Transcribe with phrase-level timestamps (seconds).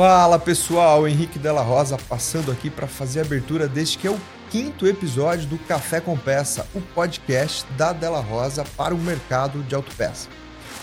[0.00, 4.18] Fala pessoal, Henrique Della Rosa passando aqui para fazer a abertura deste que é o
[4.48, 9.74] quinto episódio do Café com Peça, o podcast da Della Rosa para o mercado de
[9.74, 10.30] autopeça.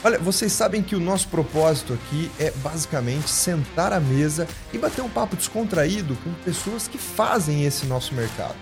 [0.04, 5.02] Olha, vocês sabem que o nosso propósito aqui é basicamente sentar à mesa e bater
[5.02, 8.54] um papo descontraído com pessoas que fazem esse nosso mercado.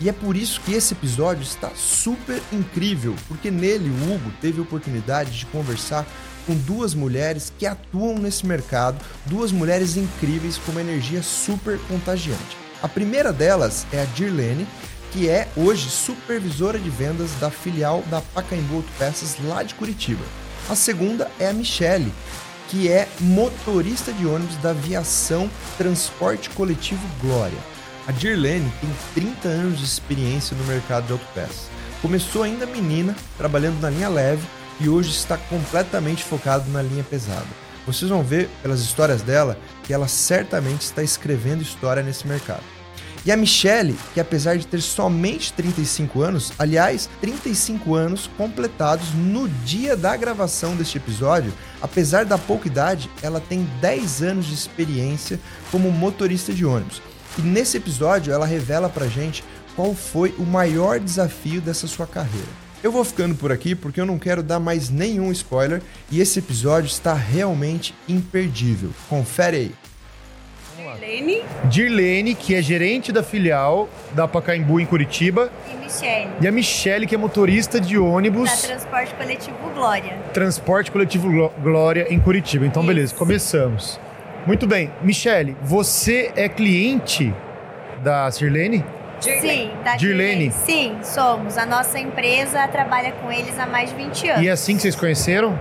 [0.00, 4.58] E é por isso que esse episódio está super incrível, porque nele o Hugo teve
[4.58, 6.04] a oportunidade de conversar
[6.46, 12.56] com duas mulheres que atuam nesse mercado, duas mulheres incríveis com uma energia super contagiante.
[12.82, 14.66] A primeira delas é a Dirlene,
[15.10, 20.24] que é hoje supervisora de vendas da filial da Pacaembu Autopeças lá de Curitiba.
[20.68, 22.12] A segunda é a Michele,
[22.68, 27.58] que é motorista de ônibus da aviação Transporte Coletivo Glória.
[28.06, 31.68] A Dirlene tem 30 anos de experiência no mercado de autopeças.
[32.02, 34.42] Começou ainda menina, trabalhando na linha leve
[34.80, 37.46] e hoje está completamente focado na linha pesada.
[37.86, 42.62] Vocês vão ver pelas histórias dela que ela certamente está escrevendo história nesse mercado.
[43.26, 49.48] E a Michelle, que apesar de ter somente 35 anos, aliás, 35 anos completados no
[49.48, 51.50] dia da gravação deste episódio,
[51.80, 57.00] apesar da pouca idade, ela tem 10 anos de experiência como motorista de ônibus.
[57.38, 59.42] E nesse episódio ela revela pra gente
[59.74, 62.63] qual foi o maior desafio dessa sua carreira.
[62.84, 65.80] Eu vou ficando por aqui porque eu não quero dar mais nenhum spoiler
[66.12, 68.90] e esse episódio está realmente imperdível.
[69.08, 69.74] Confere aí.
[71.00, 76.52] Dirlene Dirlene, que é gerente da filial da Pacaembu em Curitiba, e Michelle, e a
[76.52, 80.12] Michele, que é motorista de ônibus da Transporte Coletivo Glória.
[80.34, 82.66] Transporte Coletivo Gló- Glória em Curitiba.
[82.66, 82.86] Então, Isso.
[82.86, 83.98] beleza, começamos.
[84.46, 84.92] Muito bem.
[85.02, 87.32] Michele, você é cliente
[88.02, 88.84] da Sirlene?
[89.40, 90.50] Sim, da Dirlene.
[90.50, 91.56] Sim, somos.
[91.58, 94.42] A nossa empresa trabalha com eles há mais de 20 anos.
[94.42, 95.58] E é assim que vocês conheceram?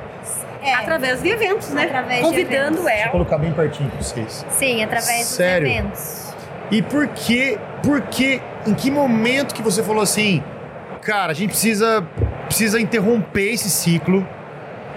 [0.61, 1.83] É, Através de eventos, né?
[1.83, 3.01] Através de Convidando eventos.
[3.01, 3.11] Ela.
[3.11, 4.45] colocar bem pertinho pra vocês.
[4.49, 5.67] Sim, através Sério?
[5.67, 6.33] dos eventos.
[6.71, 10.41] E por que, por que, em que momento que você falou assim,
[11.01, 12.05] cara, a gente precisa,
[12.45, 14.25] precisa interromper esse ciclo,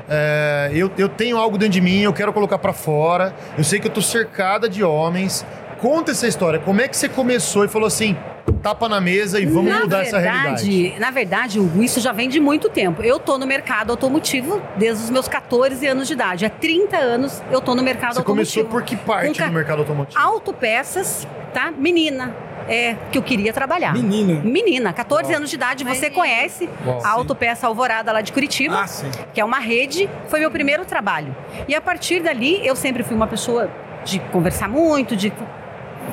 [0.08, 3.80] é, eu, eu tenho algo dentro de mim, eu quero colocar pra fora, eu sei
[3.80, 5.44] que eu tô cercada de homens,
[5.80, 8.16] conta essa história, como é que você começou e falou assim,
[8.62, 10.94] tapa na mesa e vamos na mudar verdade, essa realidade?
[10.98, 13.02] Na verdade, Hugo, isso já vem de muito tempo.
[13.02, 16.44] Eu tô no mercado automotivo desde os meus 14 anos de idade.
[16.46, 18.68] Há 30 anos eu tô no mercado Você começou automotivo.
[18.68, 20.20] por que parte ca- do mercado automotivo?
[20.20, 21.70] Autopeças, tá?
[21.76, 22.34] Menina.
[22.68, 23.92] É, que eu queria trabalhar.
[23.92, 24.40] Menina.
[24.42, 25.36] Menina, 14 Uau.
[25.36, 27.00] anos de idade, você conhece Uau.
[27.04, 28.80] a Autopeça Alvorada lá de Curitiba.
[28.80, 29.08] Ah, sim.
[29.32, 31.32] que é uma rede, foi meu primeiro trabalho.
[31.68, 33.70] E a partir dali, eu sempre fui uma pessoa
[34.04, 35.32] de conversar muito, de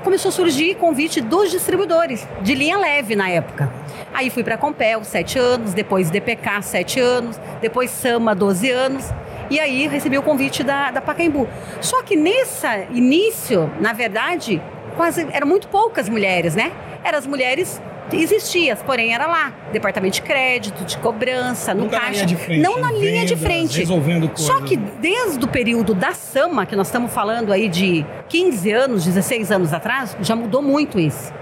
[0.03, 3.71] começou a surgir convite dos distribuidores de linha leve na época.
[4.13, 9.09] Aí fui para Compel, sete anos, depois DPK, sete anos, depois Sama, 12 anos.
[9.49, 11.47] E aí recebi o convite da, da Pacaembu.
[11.81, 14.61] Só que nesse início, na verdade,
[14.95, 16.71] quase eram muito poucas mulheres, né?
[17.03, 22.11] Eram as mulheres existiam, porém era lá, departamento de crédito, de cobrança, no na caixa,
[22.11, 23.79] linha de frente, não na em linha de vendas, frente.
[23.79, 24.69] resolvendo Só coisas.
[24.69, 29.51] que desde o período da Sama, que nós estamos falando aí de 15 anos, 16
[29.51, 31.33] anos atrás, já mudou muito isso.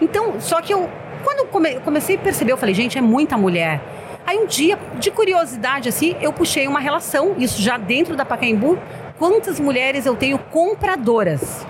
[0.00, 0.88] Então, só que eu,
[1.22, 3.80] quando come- comecei a perceber, eu falei, gente, é muita mulher.
[4.26, 8.76] Aí um dia, de curiosidade assim, eu puxei uma relação, isso já dentro da Pacaembu,
[9.18, 11.64] quantas mulheres eu tenho compradoras.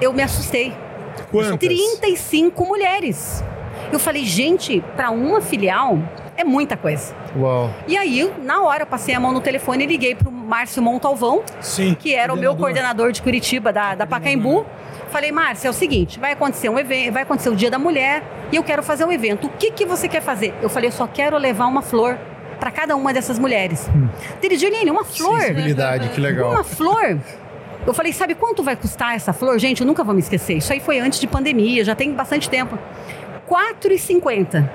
[0.00, 0.74] Eu me assustei.
[1.30, 1.56] Quantas?
[1.58, 3.42] 35 mulheres.
[3.92, 5.98] Eu falei, gente, para uma filial
[6.36, 7.14] é muita coisa.
[7.36, 7.70] Uau.
[7.86, 11.42] E aí, na hora, eu passei a mão no telefone e liguei pro Márcio Montalvão,
[11.60, 11.96] Sim.
[11.98, 14.66] que era o meu coordenador de Curitiba da, da Pacaembu.
[15.10, 18.22] Falei, Márcio, é o seguinte, vai acontecer um evento, vai acontecer o Dia da Mulher
[18.52, 19.46] e eu quero fazer um evento.
[19.46, 20.52] O que, que você quer fazer?
[20.60, 22.18] Eu falei, eu só quero levar uma flor
[22.58, 23.88] para cada uma dessas mulheres.
[23.94, 24.08] Hum.
[24.92, 25.40] Uma flor?
[25.40, 26.50] Sensibilidade, que legal.
[26.50, 27.18] Uma flor?
[27.86, 29.58] Eu falei, sabe quanto vai custar essa flor?
[29.60, 30.54] Gente, eu nunca vou me esquecer.
[30.54, 32.76] Isso aí foi antes de pandemia, já tem bastante tempo.
[33.48, 34.68] R$ 4,50.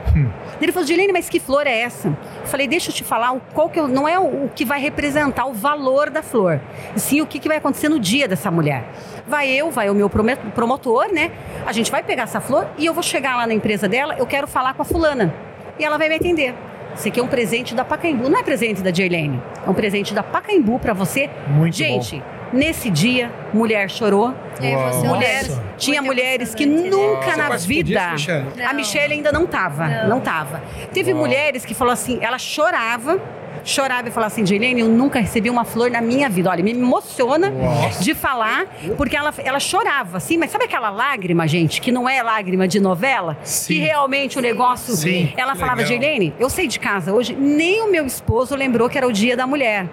[0.62, 2.07] Ele falou, Gilene, mas que flor é essa?
[2.07, 5.45] Eu falei, deixa eu te falar, qual que eu- não é o, que vai representar
[5.45, 6.59] o valor da flor,
[6.95, 8.83] e sim o que, que vai acontecer no dia dessa mulher.
[9.27, 11.31] Vai eu, vai o meu promotor, né?
[11.65, 14.25] A gente vai pegar essa flor e eu vou chegar lá na empresa dela, eu
[14.25, 15.33] quero falar com a fulana.
[15.79, 16.53] E ela vai me atender.
[16.95, 19.41] Isso aqui é um presente da Pacaembu, não é presente da Dirlene.
[19.65, 21.29] É um presente da Pacaembu para você.
[21.47, 22.21] Muito Gente,
[22.53, 24.33] nesse dia, mulher chorou.
[24.62, 25.03] É Uau.
[25.06, 25.63] Nossa.
[25.77, 26.89] tinha Muito mulheres que né?
[26.89, 28.00] nunca Você na vida.
[28.00, 28.63] disso, Michele?
[28.63, 28.74] A.
[28.74, 30.19] Michelle ainda não tava, não, Não.
[30.21, 30.62] tava.
[30.94, 31.21] Teve Uau.
[31.21, 33.19] mulheres que falou assim, ela chorava
[33.63, 36.49] chorava e falava assim, Jailene, eu nunca recebi uma flor na minha vida.
[36.49, 37.53] Olha, me emociona
[37.99, 38.65] de falar,
[38.97, 42.79] porque ela, ela chorava, assim, mas sabe aquela lágrima, gente, que não é lágrima de
[42.79, 43.37] novela?
[43.43, 43.73] Sim.
[43.75, 44.93] Que realmente o negócio.
[44.95, 45.33] Sim.
[45.37, 46.01] Ela falava, Legal.
[46.01, 49.35] Jailene, eu saí de casa hoje, nem o meu esposo lembrou que era o dia
[49.35, 49.87] da mulher.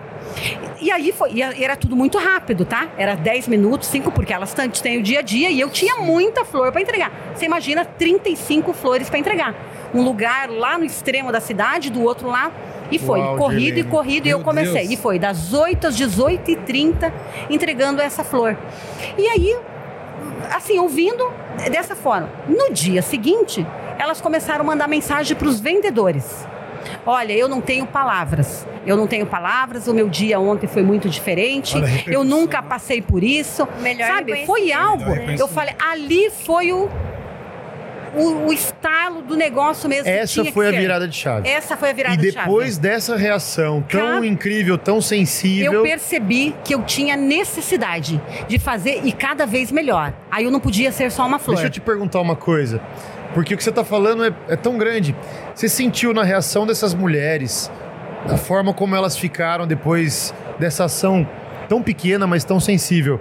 [0.81, 2.89] E aí foi, e era tudo muito rápido, tá?
[2.97, 5.97] Era 10 minutos, 5, porque elas tanto têm o dia a dia e eu tinha
[5.97, 7.11] muita flor para entregar.
[7.35, 9.55] Você imagina 35 flores para entregar.
[9.93, 12.53] Um lugar lá no extremo da cidade, do outro lá.
[12.91, 14.83] E foi, Uau, corrido e corrido, e eu Meu comecei.
[14.83, 14.91] Deus.
[14.93, 17.13] E foi das 8 às 18h30
[17.51, 18.57] entregando essa flor.
[19.17, 19.57] E aí,
[20.55, 21.31] assim, ouvindo
[21.71, 22.31] dessa forma.
[22.47, 23.67] No dia seguinte,
[23.99, 26.47] elas começaram a mandar mensagem para os vendedores.
[27.05, 28.67] Olha, eu não tenho palavras.
[28.87, 29.87] Eu não tenho palavras.
[29.89, 31.75] O meu dia ontem foi muito diferente.
[32.07, 32.69] Eu nunca né?
[32.69, 33.67] passei por isso.
[33.81, 34.47] Melhor Sabe?
[34.47, 34.99] Foi algo.
[34.99, 35.41] Melhor reconhecimento.
[35.41, 36.89] Eu falei, ali foi o
[38.15, 40.05] o, o estalo do negócio mesmo.
[40.05, 40.81] que Essa foi a ser.
[40.81, 41.49] virada de chave.
[41.49, 42.47] Essa foi a virada E de chave.
[42.47, 45.73] depois dessa reação tão Cara, incrível, tão sensível.
[45.73, 50.13] Eu percebi que eu tinha necessidade de fazer e cada vez melhor.
[50.31, 51.57] Aí eu não podia ser só uma flor.
[51.57, 52.81] Deixa eu te perguntar uma coisa.
[53.35, 55.15] Porque o que você está falando é, é tão grande.
[55.55, 57.71] Você sentiu na reação dessas mulheres,
[58.27, 61.29] a forma como elas ficaram depois dessa ação
[61.69, 63.21] tão pequena, mas tão sensível,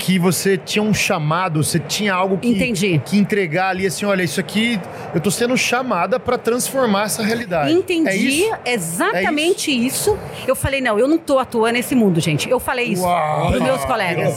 [0.00, 3.00] que você tinha um chamado, você tinha algo que, Entendi.
[3.04, 4.80] que entregar ali, assim, olha, isso aqui,
[5.14, 7.70] eu tô sendo chamada para transformar essa realidade.
[7.70, 8.56] Entendi É isso?
[8.64, 10.18] exatamente isso.
[10.48, 12.48] Eu falei, não, eu não tô atuando nesse mundo, gente.
[12.48, 13.48] Eu falei isso Uau!
[13.50, 14.34] pros meus colegas.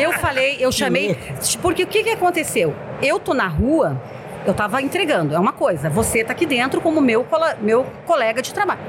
[0.00, 1.16] Eu falei, eu chamei.
[1.62, 2.74] Porque o que, que aconteceu?
[3.00, 4.02] Eu tô na rua,
[4.44, 5.88] eu tava entregando, é uma coisa.
[5.88, 7.24] Você tá aqui dentro como meu,
[7.62, 8.80] meu colega de trabalho.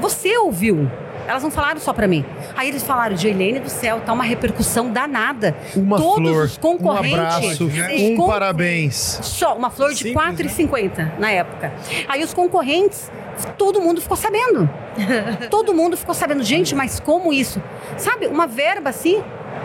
[0.00, 0.90] Você ouviu.
[1.26, 2.24] Elas não falaram só pra mim.
[2.56, 5.54] Aí eles falaram, Jailene do céu, tá uma repercussão danada.
[5.76, 7.12] Uma Todos flor, os concorrentes.
[7.18, 9.18] um abraço, um con- parabéns.
[9.22, 10.14] só, uma flor de Simples,
[10.58, 11.72] R$ 4,50 na época.
[12.08, 13.10] Aí os concorrentes,
[13.56, 14.68] todo mundo ficou sabendo.
[15.50, 16.42] todo mundo ficou sabendo.
[16.42, 17.62] Gente, mas como isso?
[17.96, 19.22] Sabe, uma verba assim,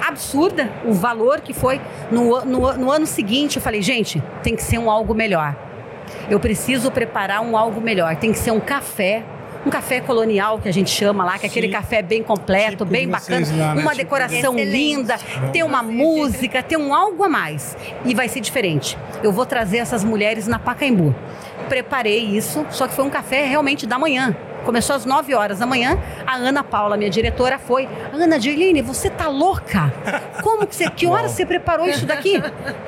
[0.07, 1.81] absurda, o valor que foi.
[2.11, 5.55] No, no, no ano seguinte, eu falei, gente, tem que ser um algo melhor.
[6.29, 8.15] Eu preciso preparar um algo melhor.
[8.15, 9.23] Tem que ser um café.
[9.67, 11.73] Um café colonial que a gente chama lá, que é aquele Sim.
[11.73, 13.81] café bem completo, Típico bem bacana, lá, né?
[13.81, 14.65] uma Tipo- decoração Excelente.
[14.71, 15.17] linda,
[15.51, 17.75] ter uma música, ter um algo a mais.
[18.05, 18.97] E vai ser diferente.
[19.21, 21.13] Eu vou trazer essas mulheres na Pacaembu.
[21.67, 24.33] Preparei isso, só que foi um café realmente da manhã.
[24.63, 25.97] Começou às 9 horas da manhã.
[26.25, 27.87] A Ana Paula, minha diretora, foi.
[28.13, 29.93] Ana Dirline, você tá louca?
[30.41, 30.89] Como que você.
[30.89, 32.41] Que horas você preparou isso daqui?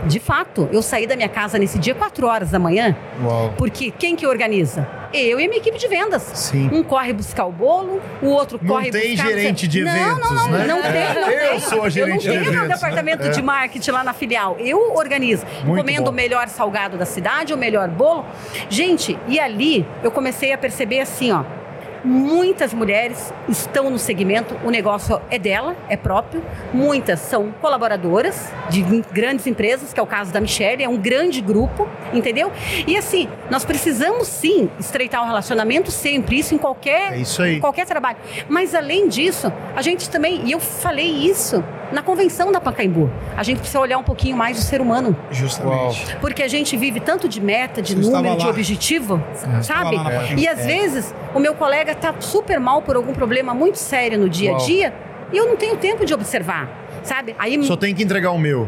[0.05, 3.53] De fato, eu saí da minha casa nesse dia 4 horas da manhã, Uau.
[3.57, 4.87] porque quem que organiza?
[5.13, 6.21] Eu e minha equipe de vendas.
[6.21, 6.69] Sim.
[6.71, 9.27] Um corre buscar o bolo, o outro Não corre tem buscar...
[9.29, 10.65] gerente de não, eventos, não, não, né?
[10.67, 11.59] Não tem, não Eu tem.
[11.61, 12.79] sou a gerente Eu de não tenho eventos.
[12.79, 13.29] departamento É.
[13.29, 14.55] de marketing lá na filial.
[14.59, 15.45] Eu organizo.
[15.63, 16.09] Muito Comendo bom.
[16.11, 18.25] o melhor salgado da cidade, o melhor bolo.
[18.69, 21.43] Gente, e ali eu comecei a perceber assim, ó.
[22.03, 26.43] Muitas mulheres estão no segmento, o negócio é dela, é próprio.
[26.73, 28.81] Muitas são colaboradoras de
[29.11, 32.51] grandes empresas, que é o caso da Michelle, é um grande grupo, entendeu?
[32.87, 37.59] E assim, nós precisamos sim estreitar o relacionamento sempre, isso em qualquer É isso aí.
[37.59, 38.17] qualquer trabalho.
[38.47, 43.43] Mas além disso, a gente também, e eu falei isso na convenção da Pacaembu, a
[43.43, 45.15] gente precisa olhar um pouquinho mais o ser humano.
[45.31, 46.15] Justamente.
[46.21, 49.97] Porque a gente vive tanto de meta, de Você número, de objetivo, estava sabe?
[50.37, 54.29] E às vezes o meu colega tá super mal por algum problema muito sério no
[54.29, 54.65] dia a Uau.
[54.65, 54.93] dia
[55.31, 56.69] e eu não tenho tempo de observar,
[57.03, 57.35] sabe?
[57.37, 58.67] Aí Só tem que entregar o meu.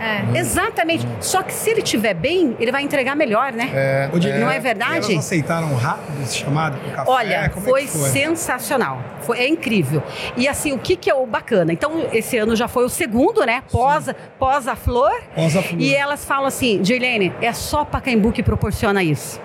[0.00, 0.38] É.
[0.38, 1.06] Exatamente.
[1.20, 3.70] Só que se ele estiver bem, ele vai entregar melhor, né?
[3.74, 5.12] É, Dirlene, Não é e verdade?
[5.12, 7.10] Elas aceitaram rápido esse chamado pro café?
[7.10, 8.08] Olha, Como é foi, que foi?
[8.08, 9.02] sensacional.
[9.20, 10.02] Foi, é incrível.
[10.36, 11.72] E assim, o que, que é o bacana?
[11.72, 13.62] Então, esse ano já foi o segundo, né?
[13.70, 14.06] Pós,
[14.38, 15.12] pós a flor.
[15.34, 15.80] Pós a flor.
[15.80, 19.38] E elas falam assim, Dirlene, é só Pacaembu que proporciona isso.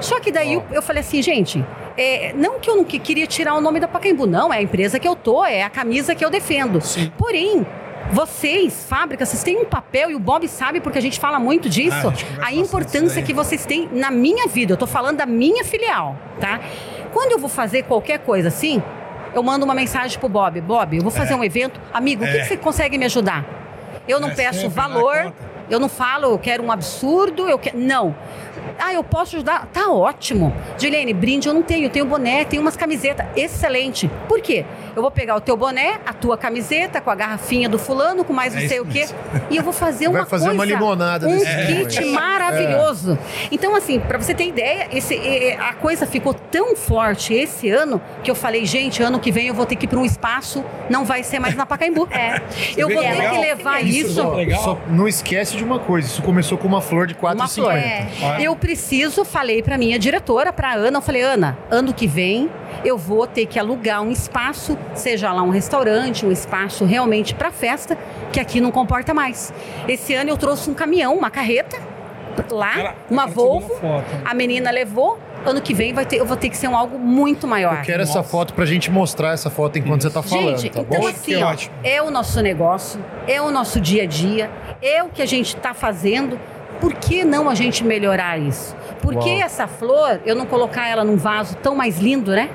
[0.00, 1.62] Só que daí eu, eu falei assim, gente,
[1.96, 4.62] é, não que eu não que- queria tirar o nome da Pacaembu, não, é a
[4.62, 6.80] empresa que eu tô, é a camisa que eu defendo.
[6.80, 7.12] Sim.
[7.18, 7.66] Porém,
[8.12, 11.68] vocês, fábricas, vocês têm um papel, e o Bob sabe porque a gente fala muito
[11.68, 13.24] disso, Ah, a a importância daí.
[13.24, 14.72] que vocês têm na minha vida.
[14.72, 16.60] Eu tô falando da minha filial, tá?
[17.12, 18.82] Quando eu vou fazer qualquer coisa assim,
[19.34, 20.60] eu mando uma mensagem pro Bob.
[20.60, 21.80] Bob, eu vou fazer um evento.
[21.92, 22.40] Amigo, o que, É.
[22.40, 23.44] que você consegue me ajudar?
[24.06, 25.32] Eu não É peço valor,
[25.68, 27.78] eu não falo, eu quero um absurdo, eu quero.
[27.78, 28.14] Não.
[28.78, 29.66] Ah, eu posso ajudar?
[29.72, 30.52] Tá ótimo.
[30.76, 33.26] Dilene, brinde eu não tenho, eu tenho boné, tenho umas camisetas.
[33.36, 34.10] Excelente.
[34.28, 34.64] Por quê?
[34.96, 38.32] Eu vou pegar o teu boné, a tua camiseta, com a garrafinha do fulano, com
[38.32, 39.00] mais É não sei isso o quê.
[39.00, 39.16] mesmo.
[39.50, 40.54] E eu vou fazer Vai uma fazer coisa.
[40.58, 42.14] uma limonada Um desse kit tamanho.
[42.14, 43.18] maravilhoso.
[43.52, 45.14] Então, assim, pra você ter ideia, esse,
[45.60, 49.54] a coisa ficou tão forte esse ano que eu falei, gente, ano que vem eu
[49.54, 52.08] vou ter que ir para um espaço, não vai ser mais na Pacaembu.
[52.10, 52.40] É.
[52.76, 53.34] Eu vou ter legal?
[53.34, 54.20] que levar Isso isso.
[54.20, 54.62] é legal.
[54.62, 57.72] Só não esquece de uma coisa, isso começou com uma flor de Uma flor.
[57.72, 57.76] 4,50.
[57.78, 58.08] É.
[58.40, 62.50] Eu preciso, falei pra minha diretora, pra Ana, eu falei, Ana, ano que vem
[62.84, 67.50] eu vou ter que alugar um espaço, seja lá um restaurante, um espaço realmente pra
[67.50, 67.96] festa,
[68.32, 69.52] que aqui não comporta mais.
[69.88, 71.76] Esse ano eu trouxe um caminhão, uma carreta,
[72.50, 73.72] lá, Ela- uma ela Volvo,
[74.24, 76.98] a menina levou, ano que vem vai ter, eu vou ter que ser um algo
[76.98, 77.78] muito maior.
[77.78, 80.80] Eu quero essa foto pra gente mostrar essa foto enquanto você tá falando, Gente, tá
[80.82, 81.06] então bom?
[81.08, 81.74] assim, ó, ótimo.
[81.82, 84.50] é o nosso negócio, é o nosso dia a dia,
[84.80, 86.38] é o que a gente está fazendo.
[86.80, 88.74] Por que não a gente melhorar isso?
[89.02, 89.40] Por que Uau.
[89.42, 92.48] essa flor, eu não colocar ela num vaso tão mais lindo, né?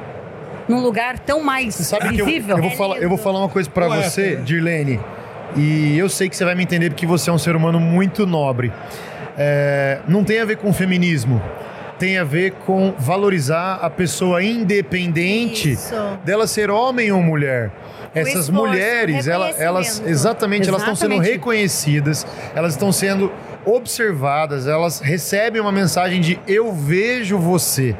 [0.68, 2.56] Num lugar tão mais que eu, visível?
[2.58, 4.38] eu vou É falar, eu vou falar uma coisa pra Poeta, você?
[4.38, 5.00] Dirlene.
[5.56, 8.26] E eu sei que você vai me entender porque você é um ser humano muito
[8.26, 8.72] nobre.
[9.38, 11.42] É, não tem a ver com feminismo.
[12.00, 15.94] Tem a ver com valorizar a pessoa independente Isso.
[16.24, 17.72] dela ser homem ou mulher.
[18.16, 20.10] Essas esforço, mulheres, ela- elas reconhecimento.
[20.12, 21.32] exatamente, elas estão sendo Exatamente.
[21.34, 23.32] reconhecidas, elas estão sendo
[23.66, 27.96] observadas, elas recebem uma mensagem de eu vejo você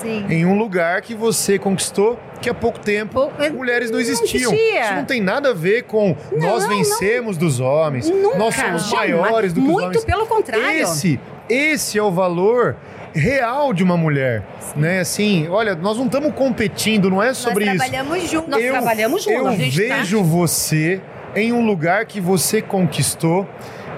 [0.00, 0.26] Sim.
[0.28, 4.52] em um lugar que você conquistou que há pouco tempo Pou- mulheres não não existiam.
[4.52, 4.80] existia.
[4.84, 9.52] Isso não tem nada a ver com nós vencemos dos homens, Nunca, nós somos maiores
[9.52, 10.04] do que os Muito homens.
[10.04, 10.82] pelo contrário.
[10.82, 12.76] Esse, esse é o valor
[13.14, 14.42] real de uma mulher,
[14.76, 15.00] né?
[15.00, 17.84] Assim, olha, nós não estamos competindo, não é sobre Nós isso.
[17.90, 18.48] trabalhamos juntos.
[18.50, 19.38] Nós trabalhamos juntos,
[19.78, 21.00] Eu tá- vejo você
[21.36, 23.46] em um lugar que você conquistou,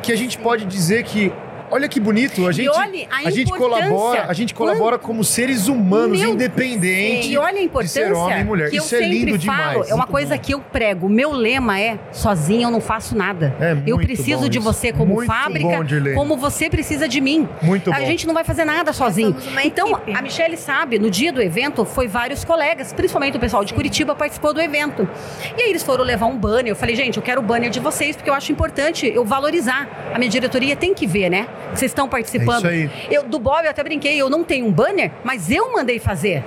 [0.02, 1.32] que a gente pode dizer que
[1.70, 3.88] Olha que bonito, a gente, olhe a gente importância.
[3.88, 8.12] colabora, a gente colabora como seres humanos Meu- independentes E olha a de importância ser
[8.12, 8.70] homem e mulher.
[8.70, 9.90] que Isso eu é sempre lindo falo, demais.
[9.90, 10.40] é uma coisa bom.
[10.42, 11.06] que eu prego.
[11.06, 13.54] O meu lema é: sozinho eu não faço nada.
[13.60, 14.64] É eu preciso bom de isso.
[14.72, 17.48] você como Muito fábrica, como você precisa de mim.
[17.62, 18.06] Muito A bom.
[18.06, 19.34] gente não vai fazer nada sozinho.
[19.64, 20.14] Então, equipe.
[20.16, 24.14] a Michelle sabe, no dia do evento, foi vários colegas, principalmente o pessoal de Curitiba,
[24.14, 25.08] participou do evento.
[25.56, 26.68] E aí eles foram levar um banner.
[26.68, 29.88] Eu falei, gente, eu quero o banner de vocês, porque eu acho importante eu valorizar.
[30.14, 31.46] A minha diretoria tem que ver, né?
[31.74, 32.66] Vocês estão participando.
[32.66, 33.06] É isso aí.
[33.10, 36.42] Eu, do Bob eu até brinquei, eu não tenho um banner, mas eu mandei fazer.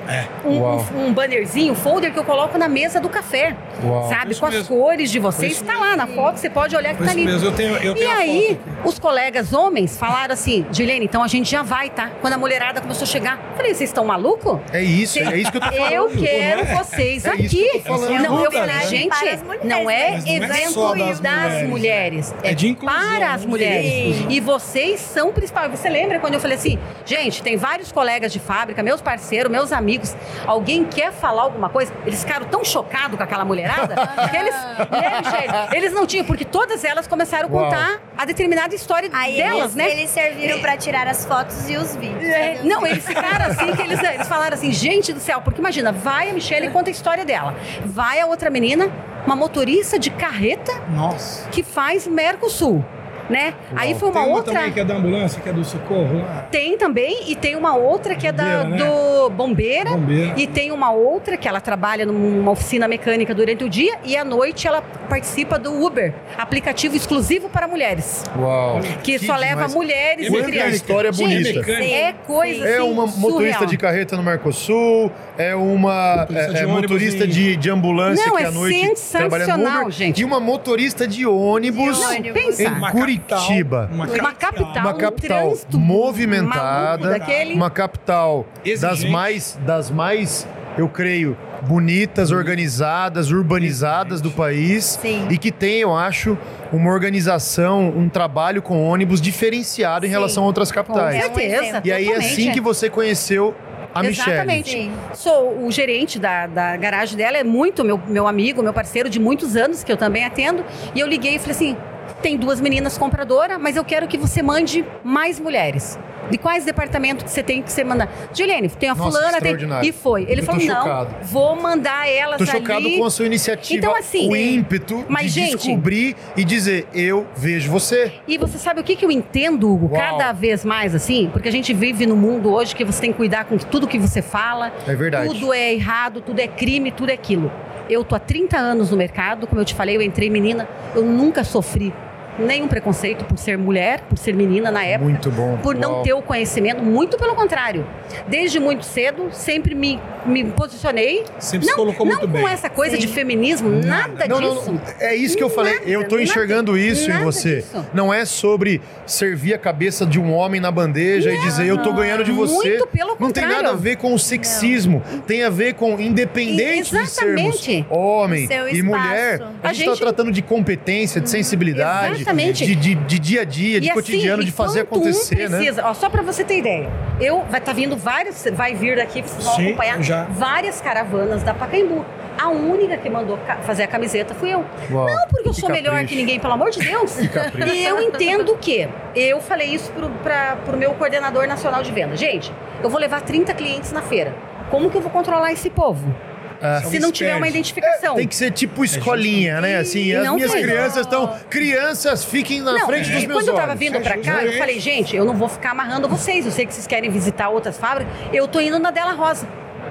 [0.46, 0.86] Um, Uau.
[0.96, 3.56] um, um bannerzinho, um folder que eu coloco na mesa do café.
[3.84, 4.08] Uau.
[4.10, 4.32] Sabe?
[4.32, 4.76] Isso Com as mesmo.
[4.76, 5.54] cores de vocês.
[5.54, 7.26] Está lá na foto, você pode olhar que tá isso ali.
[7.26, 11.22] mesmo, eu tenho, eu E tenho a aí, os colegas homens falaram assim, Dilene, então
[11.24, 12.12] a gente já vai, tá?
[12.22, 14.60] Quando a mulherada começou a chegar, eu falei, vocês estão malucos?
[14.72, 15.92] É isso, é isso que eu tô falando.
[15.92, 16.76] Eu quero não é?
[16.84, 17.48] vocês É isso aqui.
[17.50, 18.22] que eu tô falando.
[18.24, 22.34] Não, eu falei, gente, as mulheres, não é não é evento das das mulheres.
[22.44, 24.16] É de inclusão, para as mulheres.
[24.18, 24.26] Sim.
[24.30, 25.72] E vocês são principais.
[25.72, 29.72] Você lembra quando eu falei assim, gente, tem vários colegas de fábrica, meus parceiros, meus
[29.72, 30.16] amigos.
[30.46, 31.94] Alguém quer falar alguma coisa?
[32.06, 33.96] Eles ficaram tão chocados com aquela mulherada
[34.30, 34.56] que eles,
[35.26, 35.76] Michele?
[35.76, 37.64] Eles não tinham, porque todas elas começaram a Uau.
[37.66, 39.92] contar a determinada história Aí delas, eles, né?
[39.92, 42.24] eles serviram pra tirar as fotos e os vídeos.
[42.24, 45.92] É, não, eles ficaram assim, que eles, eles falaram assim, gente do céu, porque imagina,
[45.92, 47.56] vai a Michelle e conta a história dela.
[47.86, 48.92] Vai a outra menina,
[49.26, 51.50] uma motorista de carreta Nossa.
[51.50, 52.84] que faz Mercosul,
[53.30, 53.54] né?
[53.76, 54.54] Aí foi uma Tem uma outra.
[54.54, 56.48] também que é da ambulância, que é do socorro lá.
[56.52, 58.78] Tem também, e tem uma outra que é da, Bombeira, né?
[58.78, 60.34] do bombeira, Bombeira.
[60.38, 64.24] E tem uma outra que ela trabalha numa oficina mecânica durante o dia e à
[64.24, 68.24] noite ela participa do Uber, aplicativo exclusivo para mulheres.
[68.38, 68.80] Uau.
[69.04, 69.74] Que, só leva demais.
[69.74, 70.74] mulheres E e Quanta crianças.
[70.76, 71.72] história Gente, bonita.
[71.72, 73.66] É coisa É assim, uma motorista surreal.
[73.66, 78.26] de carreta no Mercosul, é uma Motorista é, de é, motorista em- de, de ambulância
[78.28, 78.80] Não, que é à noite
[79.12, 80.22] trabalha no sensacional, Uber, gente.
[80.22, 82.34] e uma motorista de ônibus De Não, ônibus.
[82.42, 82.70] pensa.
[83.18, 84.34] Em Uma Curitiba.
[84.34, 87.20] capital, Uma capital, uma um capital trânsito movimentada,
[87.54, 89.12] uma capital das Exigente.
[89.12, 90.48] mais, das mais,
[90.78, 95.28] eu creio, bonitas, organizadas, urbanizadas do país Sim.
[95.30, 96.38] e que tem, eu acho,
[96.72, 100.14] uma organização, um trabalho com ônibus diferenciado em Sim.
[100.14, 101.16] relação a outras Com capitais.
[101.16, 101.64] É um certeza.
[101.64, 101.82] exemplo.
[101.86, 102.32] E aí é totalmente.
[102.32, 103.56] assim que você conheceu
[103.94, 104.32] a Michelle.
[104.32, 104.70] Exatamente.
[104.70, 104.92] Sim.
[105.16, 109.20] Sou o gerente da, da garagem dela, é muito meu, meu amigo, meu parceiro de
[109.20, 110.64] muitos anos, que eu também atendo.
[110.94, 111.78] E eu liguei e falei assim:
[112.22, 115.98] tem duas meninas compradoras, mas eu quero que você mande mais mulheres.
[116.30, 118.10] De quais departamentos que você tem que você mandar?
[118.34, 119.56] Juliane, tem a Nossa, fulana, tem.
[119.84, 120.26] E foi.
[120.28, 121.16] Ele Eu falou: tô não, chocado.
[121.24, 122.98] vou mandar elas Tô chocado ali.
[122.98, 127.26] com a sua iniciativa, Então, assim, o ímpeto mas, de gente- descobrir e dizer, eu
[127.38, 128.12] vejo você.
[128.28, 130.02] E você sabe o que, que eu entendo, Hugo, Uau.
[130.02, 131.30] cada vez mais assim?
[131.32, 133.98] Porque a gente vive num mundo hoje que você tem que cuidar com tudo que
[133.98, 134.74] você fala.
[134.86, 135.30] É verdade.
[135.30, 137.50] Tudo é errado, tudo é crime, tudo é aquilo.
[137.90, 141.04] Eu tô há 30 anos no mercado, como eu te falei, eu entrei menina, eu
[141.06, 141.94] nunca sofri
[142.40, 145.10] nenhum preconceito por ser mulher, por ser menina na época.
[145.10, 145.58] Muito bom.
[145.58, 146.04] Por não Uau.
[146.04, 147.86] ter o conhecimento, muito pelo contrário.
[148.28, 151.24] Desde muito cedo, sempre me, me posicionei.
[151.40, 152.48] Sempre se não colocou não muito com bem.
[152.48, 153.02] essa coisa Sim.
[153.02, 154.72] de feminismo, nada, Não, não, disso.
[154.72, 154.82] não.
[155.00, 155.74] É isso que eu falei.
[155.76, 157.58] Nada, eu tô nada- enxergando isso em nada você.
[157.58, 157.86] disso.
[157.94, 161.94] Não é sobre servir a cabeça de um homem na bandeja e dizer eu tô
[161.94, 162.54] ganhando de você.
[162.70, 163.56] Muito pelo Não tem contrário.
[163.64, 165.02] nada a ver com o sexismo.
[165.26, 169.42] Tem a ver com independente de sermos homem e mulher.
[169.64, 172.27] A, A gente tá gente- tratando de competência, de sensibilidade, Exatamente.
[172.66, 175.50] De, de- de dia a dia, de E assim, cotidiano, de fazer enquanto acontecer, um
[175.50, 175.58] né?
[175.58, 179.22] precisa, Ó, só pra você ter ideia, eu vai estar vindo vários, vai vir daqui,
[179.22, 180.24] vocês vão Sim, acompanhar já.
[180.26, 182.06] várias caravanas da Pacaembu.
[182.40, 184.64] A única que mandou fazer a camiseta fui eu.
[184.92, 186.10] Uau, Não porque eu sou melhor capricho.
[186.10, 187.18] que ninguém, pelo amor de Deus.
[187.74, 192.16] E eu entendo que eu falei isso pro, pra, pro meu coordenador nacional de venda.
[192.16, 192.52] Gente,
[192.84, 194.36] eu vou levar 30 clientes na feira.
[194.70, 196.14] Como que eu vou controlar esse povo?
[196.62, 196.82] É.
[196.82, 198.16] Se não tiver uma identificação.
[198.16, 199.78] Tem que ser tipo escolinha, né?
[199.78, 200.64] Assim, E as não minhas tem.
[200.64, 201.36] crianças estão.
[201.50, 203.80] Crianças, fiquem na Não, frente dos e meus quando eu tava olhos.
[203.80, 206.46] vindo pra cá, eu falei, gente, eu não vou ficar amarrando vocês.
[206.46, 208.14] Eu sei que vocês querem visitar outras fábricas.
[208.34, 209.48] Eu tô indo na Dela Rosa.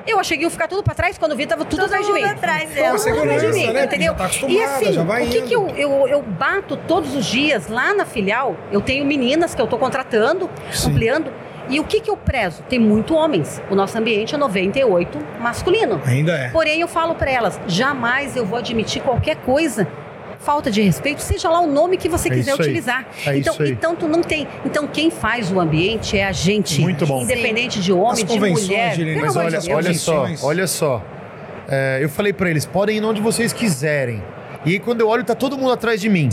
[0.06, 2.12] Eu achei que ia ficar tudo pra trás, quando vi, tava tudo Todo atrás de
[2.12, 2.20] mim.
[2.20, 2.94] mundo atrás Com dela.
[2.94, 3.84] a segurança, de mim, né?
[3.86, 4.12] entendeu?
[4.16, 7.26] Já tá e assim, já vai o que, que eu, eu, eu bato todos os
[7.26, 8.56] dias lá na filial?
[8.70, 10.90] Eu tenho meninas que eu tô contratando, Sim.
[10.90, 11.32] ampliando.
[11.68, 12.62] E o que, que eu prezo?
[12.68, 13.60] Tem muito homens.
[13.70, 16.00] O nosso ambiente é 98 masculino.
[16.04, 16.48] Ainda é.
[16.50, 19.86] Porém, eu falo pra elas: jamais eu vou admitir qualquer coisa.
[20.38, 23.06] Falta de respeito, seja lá o nome que você É quiser utilizar.
[23.26, 23.70] É então, isso aí.
[23.72, 24.46] então tu não tem.
[24.64, 26.80] Então, quem faz o ambiente é a gente.
[26.80, 27.22] Muito bom.
[27.22, 28.94] Independente de homem, As de mulher.
[28.94, 31.02] Gilene, Mas olha, de olha só, olha só.
[31.68, 34.22] É, eu falei pra eles, podem ir onde vocês quiserem.
[34.64, 36.28] E aí, quando eu olho, tá todo mundo atrás de mim.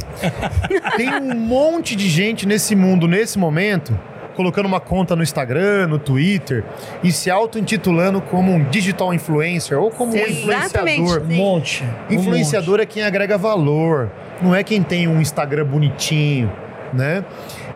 [0.98, 3.98] Tem um monte de gente nesse mundo, nesse momento,
[4.36, 6.64] colocando uma conta no Instagram, no Twitter,
[7.04, 11.02] e se auto-intitulando como um digital influencer ou como um Exatamente.
[11.02, 11.22] influenciador.
[11.22, 11.84] Um monte.
[12.10, 14.12] um Influenciador é quem agrega valor,
[14.42, 16.52] não é quem tem um Instagram bonitinho,
[16.92, 17.24] né?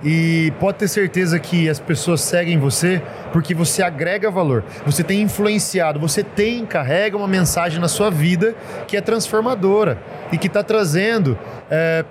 [0.04, 3.02] E pode ter certeza que as pessoas seguem você
[3.34, 4.64] porque você agrega valor.
[4.86, 8.56] Você tem influenciado, você tem, carrega uma mensagem na sua vida
[8.88, 9.98] que é transformadora
[10.32, 11.38] e que está trazendo.
[11.70, 12.06] é,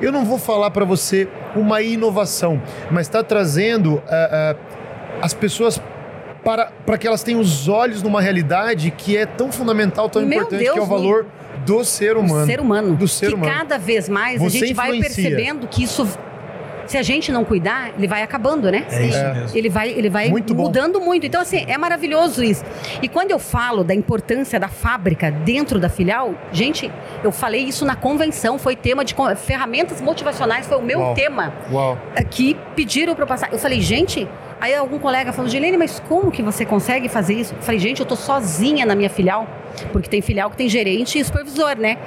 [0.00, 2.60] eu não vou falar para você uma inovação,
[2.90, 4.56] mas está trazendo é, é,
[5.22, 5.80] as pessoas
[6.44, 10.40] para, para que elas tenham os olhos numa realidade que é tão fundamental, tão Meu
[10.40, 11.26] importante, Deus, que é o valor
[11.64, 12.40] do ser humano.
[12.42, 12.96] Do ser humano.
[12.96, 13.52] Do ser que humano.
[13.52, 16.06] cada vez mais Você a gente vai percebendo que isso.
[16.86, 18.86] Se a gente não cuidar, ele vai acabando, né?
[18.90, 19.56] É isso mesmo.
[19.56, 20.64] Ele vai, ele vai Muito bom.
[20.64, 21.26] mudando muito.
[21.26, 22.64] Então, assim, é maravilhoso isso.
[23.02, 26.90] E quando eu falo da importância da fábrica dentro da filial, gente,
[27.22, 31.14] eu falei isso na convenção, foi tema de ferramentas motivacionais, foi o meu Uau.
[31.14, 31.98] tema Uau.
[32.30, 33.52] que pediram para eu passar.
[33.52, 34.28] Eu falei, gente,
[34.64, 37.54] aí algum colega falou, Gilene, mas como que você consegue fazer isso?
[37.54, 39.46] Eu falei, gente, eu tô sozinha na minha filial,
[39.92, 41.98] porque tem filial que tem gerente e supervisor, né?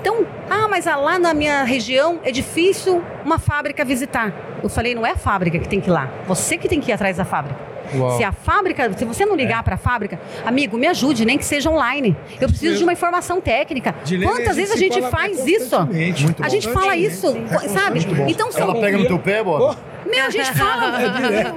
[0.00, 4.32] Então, ah, mas lá na minha região é difícil uma fábrica visitar.
[4.62, 6.90] Eu falei, não é a fábrica que tem que ir lá, você que tem que
[6.90, 7.75] ir atrás da fábrica.
[7.94, 8.16] Uau.
[8.16, 11.44] Se a fábrica, se você não ligar para a fábrica, amigo, me ajude, nem que
[11.44, 12.16] seja online.
[12.40, 12.78] Eu preciso mesmo.
[12.78, 13.94] de uma informação técnica.
[14.04, 15.78] Gilene, Quantas vezes a se gente faz isso?
[15.86, 16.50] Muito A bom.
[16.50, 17.72] gente fala isso, Constantemente.
[17.72, 18.00] sabe?
[18.00, 18.26] Muito bom.
[18.28, 19.76] Então, Ela pega no teu pé, Bob?
[20.06, 20.98] meu, a gente fala.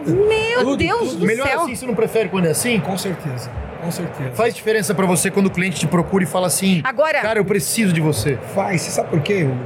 [0.05, 1.19] Meu Tudo, Deus tudo.
[1.19, 1.61] do Melhor céu.
[1.61, 2.79] assim, você não prefere quando é assim?
[2.79, 3.49] Com certeza.
[3.81, 4.31] Com certeza.
[4.33, 7.45] Faz diferença pra você quando o cliente te procura e fala assim: Agora- Cara, eu
[7.45, 8.37] preciso de você.
[8.53, 8.81] Faz.
[8.81, 9.57] Você sabe por quê, Hugo?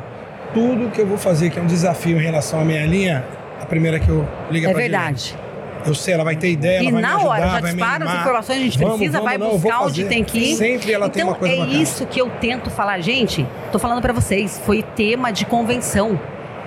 [0.53, 3.25] Tudo que eu vou fazer que é um desafio em relação à minha linha,
[3.59, 5.23] a primeira que eu ligo É pra verdade.
[5.29, 5.42] Gilene.
[5.85, 8.05] Eu sei, ela vai ter ideia, ela E vai na me ajudar, hora, já dispara
[8.05, 10.09] as informações, a gente Vamos, precisa, vamos, vai não, buscar onde fazer.
[10.09, 10.55] tem que ir.
[10.55, 11.81] Sempre ela tem então, uma coisa é bacana.
[11.81, 12.99] isso que eu tento falar.
[13.01, 16.19] Gente, tô falando pra vocês, foi tema de convenção.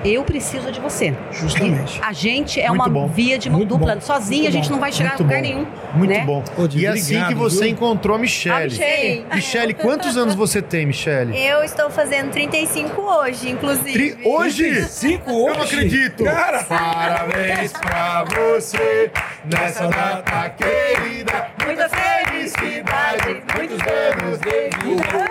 [0.05, 1.15] Eu preciso de você.
[1.33, 2.01] Justamente.
[2.03, 3.09] A gente é Muito uma bom.
[3.09, 3.95] via de mão Muito dupla.
[3.95, 4.01] bom.
[4.01, 4.75] Sozinha Muito a gente bom.
[4.75, 5.49] não vai chegar Muito a lugar bom.
[5.49, 5.67] nenhum.
[5.95, 6.25] Muito né?
[6.25, 6.45] bom.
[6.57, 7.73] Ô, e assim obrigado, que você viu?
[7.73, 8.65] encontrou a A Michelle.
[8.71, 9.27] Michele.
[9.35, 11.37] Michelle, quantos anos você tem, Michelle?
[11.37, 13.93] Eu estou fazendo 35 hoje, inclusive.
[13.93, 14.85] Tri- Hoje?
[14.85, 15.57] Cinco Eu hoje?
[15.59, 16.25] não acredito!
[16.25, 19.11] Cara, Parabéns pra você
[19.45, 21.49] nessa data querida.
[21.65, 25.27] Muita felicidade, muitos anos de vida.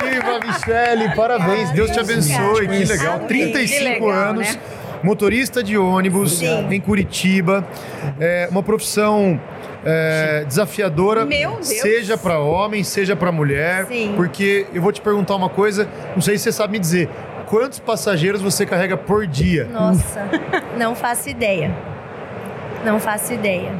[0.10, 1.14] Viva, Michelle!
[1.14, 2.68] Parabéns, Deus te abençoe.
[2.68, 3.16] Que legal.
[3.16, 3.26] Amém.
[3.26, 4.60] 35 Que legal, anos, né?
[5.02, 6.68] motorista de ônibus Sim.
[6.70, 7.66] em Curitiba.
[8.18, 9.40] É uma profissão
[9.84, 11.66] é, desafiadora, Meu Deus.
[11.66, 13.86] seja para homem, seja para mulher.
[13.86, 14.12] Sim.
[14.16, 17.08] Porque eu vou te perguntar uma coisa, não sei se você sabe me dizer.
[17.46, 19.64] Quantos passageiros você carrega por dia?
[19.64, 20.28] Nossa,
[20.78, 21.74] não faço ideia.
[22.84, 23.72] Não faço ideia.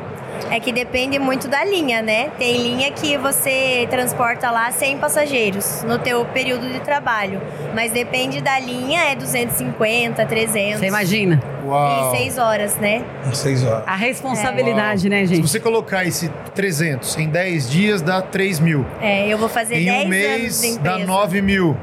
[0.50, 2.30] É que depende muito da linha, né?
[2.38, 7.40] Tem linha que você transporta lá 100 passageiros no teu período de trabalho.
[7.74, 10.80] Mas depende da linha, é 250, 300.
[10.80, 11.40] Você imagina?
[11.64, 12.14] Uau!
[12.14, 13.04] Em 6 horas, né?
[13.28, 13.84] Às seis horas.
[13.86, 15.48] A responsabilidade, né, Se gente?
[15.48, 18.84] você colocar esse 300 em 10 dias, dá 3 mil.
[19.00, 21.76] É, eu vou fazer Em 10 um mês, dá 9 mil.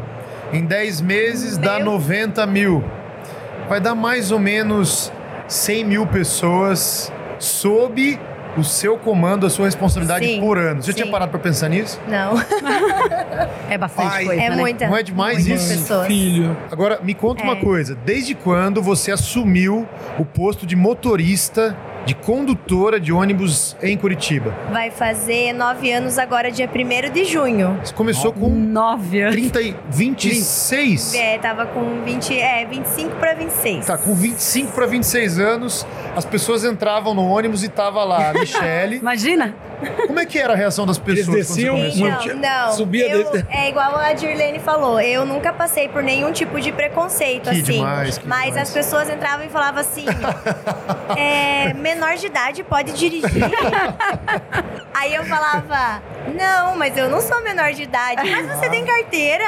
[0.51, 1.85] Em 10 meses, dá Meu.
[1.85, 2.83] 90 mil.
[3.69, 5.11] Vai dar mais ou menos
[5.47, 8.19] 100 mil pessoas sob
[8.57, 10.81] o seu comando, a sua responsabilidade Sim, por ano.
[10.81, 10.97] Você sim.
[11.01, 11.99] tinha parado pra pensar nisso?
[12.07, 12.33] Não,
[13.69, 14.55] É bastante Pai, coisa, é né?
[14.55, 14.87] muita.
[14.87, 15.67] Não é demais isso?
[15.79, 16.07] pessoas.
[16.07, 16.55] Filho.
[16.71, 17.59] Agora, me conta uma É.
[17.61, 17.95] coisa.
[18.05, 24.55] Desde quando você assumiu o posto de motorista de condutora de ônibus em Curitiba?
[24.71, 27.77] Vai fazer nove anos agora, dia 1 de junho.
[27.83, 29.35] Você começou com Nove anos.
[29.35, 31.13] 30 e 26?
[31.15, 33.85] É, tava com 20, é, 25 para 26.
[33.85, 35.85] Tá, com 25 para 26 anos,
[36.17, 38.95] as pessoas entravam no ônibus e tava lá a Michelle.
[38.97, 39.55] Imagina?
[40.07, 42.27] Como é que era a reação das pessoas Eles quando você desciam muito.
[42.35, 42.71] Não, não.
[42.73, 46.71] Subia eu, desde- É igual a Dirlene falou, eu nunca passei por nenhum tipo de
[46.71, 47.61] preconceito, Que assim.
[47.61, 48.57] demais, que mas demais.
[48.69, 50.05] as pessoas entravam e falavam assim:
[51.15, 53.29] é, menor de idade pode dirigir.
[54.93, 56.01] Aí eu falava,
[56.33, 58.27] não, mas eu não sou menor de idade.
[58.31, 59.45] Mas você tem carteira?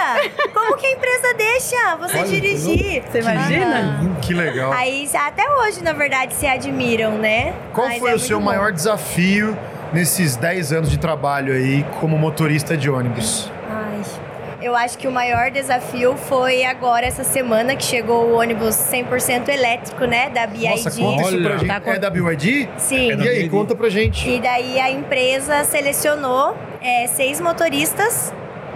[0.54, 3.02] Como que a empresa deixa você Olha, dirigir?
[3.10, 3.80] Você imagina?
[3.80, 4.16] Aham.
[4.22, 4.72] Que legal.
[4.74, 7.54] Aí até hoje, na verdade, se admiram, né?
[7.74, 8.46] Qual Mas foi é o seu bom.
[8.46, 9.58] maior desafio
[9.94, 13.50] nesses 10 anos de trabalho aí como motorista de ônibus?
[13.70, 14.02] Ai,
[14.62, 19.48] eu acho que o maior desafio foi agora, essa semana, que chegou o ônibus 100%
[19.50, 20.30] elétrico, né?
[20.30, 20.70] Da BID.
[20.70, 21.68] Nossa, conta isso pra gente.
[21.68, 22.70] Tá com- É da BYD?
[22.78, 23.12] Sim.
[23.12, 23.50] É da E aí, BYD.
[23.50, 24.30] conta pra gente.
[24.30, 28.34] E daí a empresa selecionou é, seis motoristas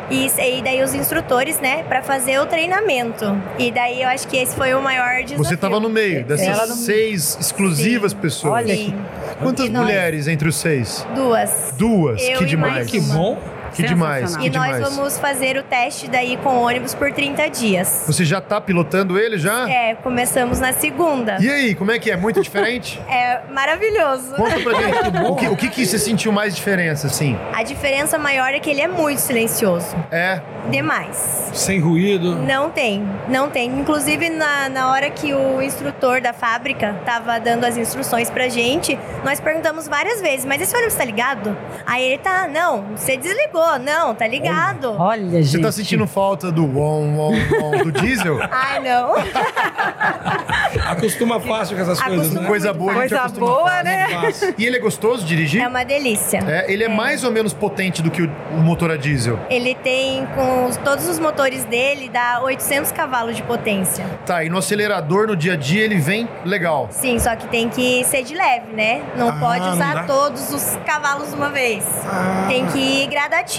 [0.09, 3.25] e, e daí os instrutores, né, para fazer o treinamento.
[3.57, 5.37] E daí eu acho que esse foi o maior desafio.
[5.43, 8.17] Você tava no meio dessas no- seis exclusivas Sim.
[8.17, 8.53] pessoas.
[8.53, 8.93] Olha Sim,
[9.41, 9.83] Quantas E nós?
[9.83, 11.05] mulheres entre os seis?
[11.15, 11.73] duas.
[11.77, 12.21] Duas.
[12.21, 12.73] Eu que demais.
[12.73, 13.37] mais Que bom.
[13.73, 14.35] Que demais.
[14.35, 14.95] Que E nós demais.
[14.95, 18.03] vamos fazer o teste daí com ônibus por 30 dias.
[18.07, 19.69] Você já tá pilotando ele já?
[19.69, 21.37] É, começamos na segunda.
[21.39, 22.17] E aí, como é que é?
[22.17, 23.01] Muito diferente?
[23.13, 24.33] É maravilhoso.
[24.35, 25.07] Conta pra gente.
[25.29, 27.37] o, que, o que que você sentiu mais diferença, assim?
[27.53, 29.95] A diferença maior é que ele é muito silencioso.
[30.11, 30.41] É.
[30.71, 31.51] Demais.
[31.53, 32.35] Sem ruído.
[32.35, 33.69] Não tem, não tem.
[33.79, 38.97] Inclusive, na, na hora que o instrutor da fábrica tava dando as instruções pra gente,
[39.23, 41.55] nós perguntamos várias vezes, mas esse ônibus tá ligado?
[41.85, 44.95] Aí ele tá, não, você desligou, não, tá ligado.
[44.99, 45.47] Olha, gente.
[45.51, 48.37] Você tá sentindo falta do on, on, on do diesel?
[48.51, 49.13] Ai, não.
[50.89, 52.47] Acostuma fácil com essas coisas, né?
[52.47, 53.83] Coisa boa, a gente Coisa acostuma boa, fácil.
[53.83, 54.07] né?
[54.09, 54.55] Fácil.
[54.57, 55.61] E ele é gostoso de dirigir?
[55.61, 56.39] É uma delícia.
[56.47, 59.39] É, ele é, mais ou menos potente do que o, o motor a diesel.
[59.49, 64.05] Ele tem, com os- todos os motores dele, dá 800 cavalos de potência.
[64.25, 66.87] Tá, e no acelerador, no dia a dia, ele vem legal.
[66.91, 69.03] Sim, só que tem que ser de leve, né?
[69.15, 70.03] Não Ah, pode não usar dá?
[70.03, 71.83] todos os cavalos de uma vez.
[72.05, 72.45] Ah.
[72.47, 73.52] Tem que ir gradativo,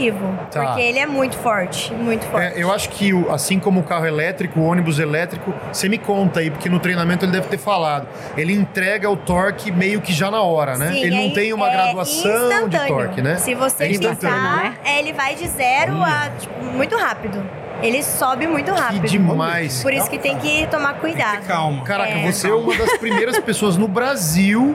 [0.51, 0.65] Tá.
[0.67, 2.57] porque ele é muito forte, muito forte.
[2.59, 6.41] É, eu acho que, assim como o carro elétrico, o ônibus elétrico, você me conta
[6.41, 8.07] aí, porque no treinamento ele deve ter falado.
[8.37, 10.93] Ele entrega o torque meio que já na hora, né?
[10.93, 13.37] Sim, ele não é- tem uma é graduação de torque, né?
[13.37, 14.75] Se você É pisar, né?
[14.85, 17.43] é, ele vai de zero a tipo, muito rápido.
[17.83, 19.07] Ele sobe muito Que rápido.
[19.09, 19.83] demais.
[19.83, 21.45] Por isso que tem que tomar cuidado.
[21.47, 21.83] Calma.
[21.85, 22.31] Caraca, É.
[22.33, 24.75] você é uma das primeiras pessoas no Brasil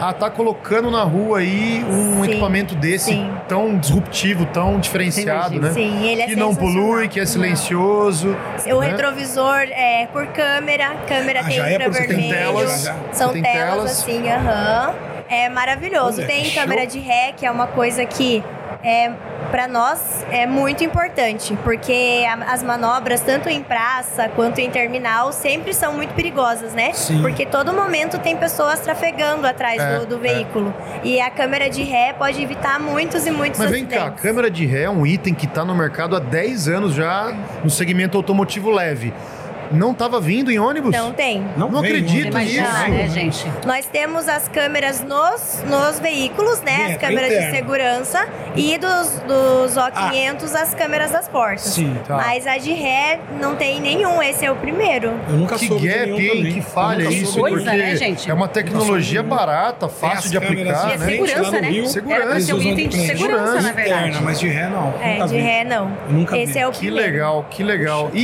[0.00, 3.30] a estar colocando na rua aí um Sim, equipamento desse sim.
[3.48, 5.70] tão disruptivo, tão diferenciado, né?
[5.72, 8.36] Sim, ele é que não polui, que é silencioso.
[8.66, 8.88] O né?
[8.90, 12.56] retrovisor é por câmera, câmera Ah, tem já é por- você tem infravermelho.
[12.66, 13.90] telas, São tem telas, telas.
[13.90, 14.94] assim, aham.
[15.28, 16.18] É maravilhoso.
[16.18, 16.90] Olha, tem câmera show.
[16.90, 18.42] de ré, que é uma coisa que
[18.82, 19.12] é
[19.50, 25.30] para nós é muito importante, porque a- as manobras tanto em praça quanto em terminal
[25.32, 26.92] sempre são muito perigosas, né?
[26.94, 27.20] Sim.
[27.20, 30.32] Porque todo momento tem pessoas trafegando atrás É, do, do é.
[30.32, 30.74] veículo.
[31.04, 34.22] E a câmera de ré pode evitar muitos e muitos Mas vem cá, acidentes.
[34.22, 37.32] câmera de ré é um item que está no mercado há 10 anos já
[37.62, 39.12] no segmento automotivo leve.
[39.72, 40.92] Não estava vindo em ônibus?
[40.94, 41.44] Não tem.
[41.56, 42.40] Não vem acredito ônibus.
[42.42, 42.58] nisso.
[42.58, 43.52] Imagina, né, gente?
[43.66, 46.76] Nós temos as câmeras nos, nos veículos, né?
[46.76, 47.56] Dentro, as câmeras de interno.
[47.56, 48.28] segurança.
[48.54, 51.62] E dos, dos O500, as câmeras das portas.
[51.62, 52.16] Sim, tá.
[52.16, 54.22] Mas a de ré não tem nenhum.
[54.22, 55.12] Esse é o primeiro.
[55.28, 56.28] Eu nunca Que soube de gap, nenhum hein?
[56.36, 56.52] também.
[56.54, 58.30] Que falha isso, de Coisa, porque né, gente?
[58.30, 61.04] é uma tecnologia barata, fácil de aplicar, de E é né?
[61.06, 61.70] frente segurança, no né?
[61.70, 62.22] Rio, Segurança.
[62.22, 64.08] Era um item de de segurança, segurança na verdade.
[64.08, 64.94] Interna, mas de ré não.
[65.00, 65.40] É, nunca de vi.
[65.40, 65.92] ré não.
[66.34, 66.58] Esse vi.
[66.58, 67.06] é o Que primeiro.
[67.12, 68.10] legal, que legal.
[68.12, 68.20] E,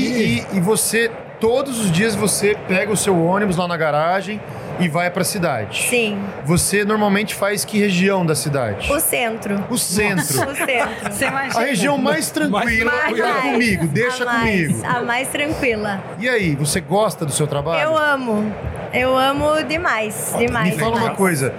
[0.52, 4.40] e, e você, todos os dias, você pega o seu ônibus lá na garagem
[4.80, 5.88] e vai pra cidade.
[5.88, 6.18] Sim.
[6.44, 8.90] Você normalmente faz que região da cidade?
[8.92, 9.64] O centro.
[9.68, 10.50] O centro.
[10.50, 11.12] O centro.
[11.12, 11.60] Você imagina?
[11.60, 13.42] A região mais tranquila Mais Mais.
[13.42, 14.86] comigo, deixa a mais, comigo.
[14.86, 16.00] A mais tranquila.
[16.18, 17.82] E aí, você gosta do seu trabalho?
[17.82, 18.54] Eu amo.
[18.92, 20.34] Eu amo demais.
[20.38, 20.74] Demais.
[20.74, 21.16] Me fala uma demais.
[21.16, 21.54] coisa.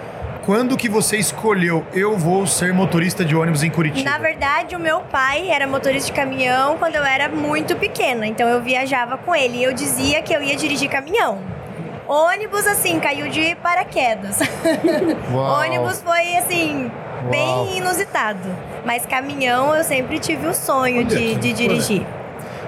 [0.49, 4.09] Quando que você escolheu eu vou ser motorista de ônibus em Curitiba?
[4.09, 8.25] Na verdade, o meu pai era motorista de caminhão quando eu era muito pequena.
[8.25, 11.37] Então eu viajava com ele e eu dizia que eu ia dirigir caminhão.
[12.07, 14.39] Ônibus, assim, caiu de paraquedas.
[15.31, 16.89] Ônibus foi, assim,
[17.21, 17.29] Uau.
[17.29, 18.49] bem inusitado.
[18.83, 22.03] Mas caminhão eu sempre tive o sonho de, de dirigir.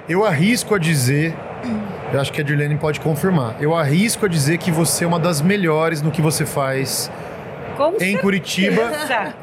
[0.08, 1.36] Eu arrisco a dizer,
[2.13, 3.56] eu acho que a Dirlene pode confirmar.
[3.60, 7.10] Eu arrisco a dizer que você é uma das melhores no que você faz
[7.82, 8.91] Com em Curitiba,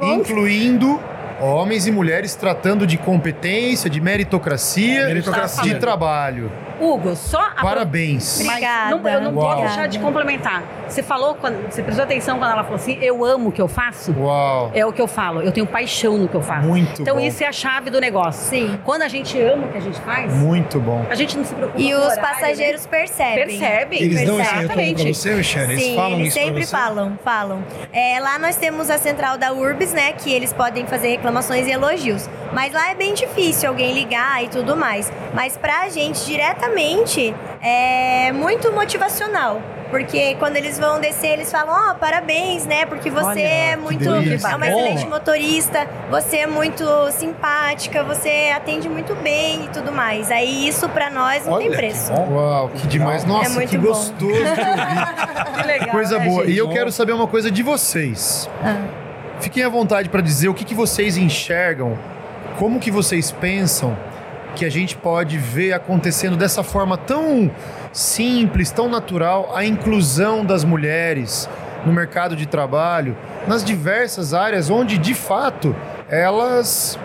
[0.00, 1.00] incluindo
[1.40, 5.74] homens e mulheres tratando de competência, de meritocracia, Meritocracia.
[5.74, 6.50] de trabalho.
[6.80, 8.38] Hugo, só a Parabéns.
[8.44, 8.96] Mas Obrigada.
[8.96, 9.66] não, eu não posso Uau.
[9.66, 10.62] deixar de complementar.
[10.88, 13.68] Você falou, quando, você prestou atenção quando ela falou assim, eu amo o que eu
[13.68, 14.12] faço?
[14.18, 14.70] Uau.
[14.74, 16.66] É o que eu falo, eu tenho paixão no que eu faço.
[16.66, 17.20] Muito então bom.
[17.20, 18.48] isso é a chave do negócio.
[18.48, 18.78] Sim.
[18.84, 21.04] Quando a gente ama o que a gente faz, Muito bom.
[21.10, 22.88] a gente não se preocupa E os horário, passageiros né?
[22.90, 23.46] percebem.
[23.46, 24.02] percebem.
[24.02, 25.72] Eles dão esse retorno pra você, Michelle?
[25.72, 26.70] Eles Sim, falam eles isso pra sempre você?
[26.76, 27.64] falam, falam.
[27.92, 30.12] É, lá nós temos a central da Urbis, né?
[30.12, 32.28] Que eles podem fazer reclamações e elogios.
[32.52, 35.12] Mas lá é bem difícil alguém ligar e tudo mais.
[35.34, 39.60] Mas pra gente, diretamente, é muito motivacional.
[39.90, 42.84] Porque quando eles vão descer, eles falam, ó, parabéns, né?
[42.84, 43.98] Porque você Olha, é muito.
[44.04, 44.48] delícia.
[44.48, 50.30] É uma excelente motorista, você é muito simpática, você atende muito bem e tudo mais.
[50.30, 52.12] Aí isso pra nós não tem Olha, preço.
[52.12, 52.18] que.
[52.32, 53.24] Uau, que demais.
[53.24, 53.88] Nossa, É muito que bom.
[53.88, 55.28] gostoso de ouvir.
[55.58, 56.42] Que legal, Coisa né, boa.
[56.44, 56.54] gente?
[56.54, 58.48] E eu quero saber uma coisa de vocês.
[58.62, 58.82] Ah.
[59.40, 61.96] Fiquem à vontade para dizer o que, que vocês enxergam,
[62.58, 63.96] como que vocês pensam
[64.54, 67.50] que a gente pode ver acontecendo dessa forma tão
[67.92, 71.48] simples, tão natural, a inclusão das mulheres
[71.84, 75.74] no mercado de trabalho, nas diversas áreas onde de fato
[76.08, 76.98] elas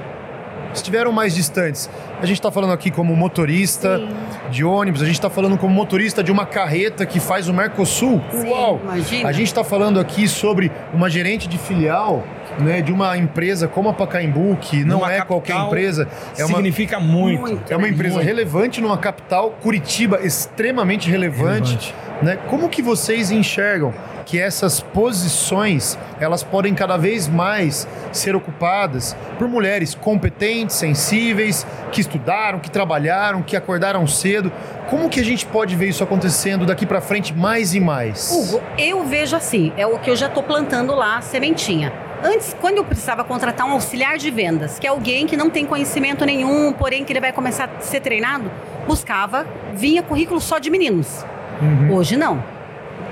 [0.77, 1.89] estiveram mais distantes.
[2.21, 4.09] A gente está falando aqui como motorista Sim.
[4.49, 8.21] de ônibus, a gente está falando como motorista de uma carreta que faz o Mercosul.
[8.31, 8.49] Sim.
[8.49, 8.79] Uau!
[8.83, 9.29] Imagina.
[9.29, 12.23] A gente está falando aqui sobre uma gerente de filial
[12.59, 16.07] né, de uma empresa como a Pacaembu, que não Numa é qualquer empresa,
[16.37, 17.41] é uma, Significa muito.
[17.41, 17.73] Muito.
[17.73, 18.27] é uma empresa Muito.
[18.27, 21.93] relevante numa capital, Curitiba, extremamente relevante.
[21.93, 21.95] Relevante.
[22.21, 22.37] Né?
[22.47, 23.93] Como que vocês enxergam
[24.25, 32.01] que essas posições elas podem cada vez mais ser ocupadas por mulheres competentes, sensíveis, que
[32.01, 34.51] estudaram, que trabalharam, que acordaram cedo?
[34.89, 38.31] Como que a gente pode ver isso acontecendo daqui para frente mais e mais?
[38.31, 41.91] Hugo, eu vejo assim, é o que eu já estou plantando lá, a sementinha.
[42.23, 45.65] Antes, quando eu precisava contratar um auxiliar de vendas, que é alguém que não tem
[45.65, 48.49] conhecimento nenhum, porém que ele vai começar a ser treinado,
[48.87, 51.25] buscava, vinha currículo só de meninos.
[51.61, 51.95] Uhum.
[51.95, 52.41] Hoje não.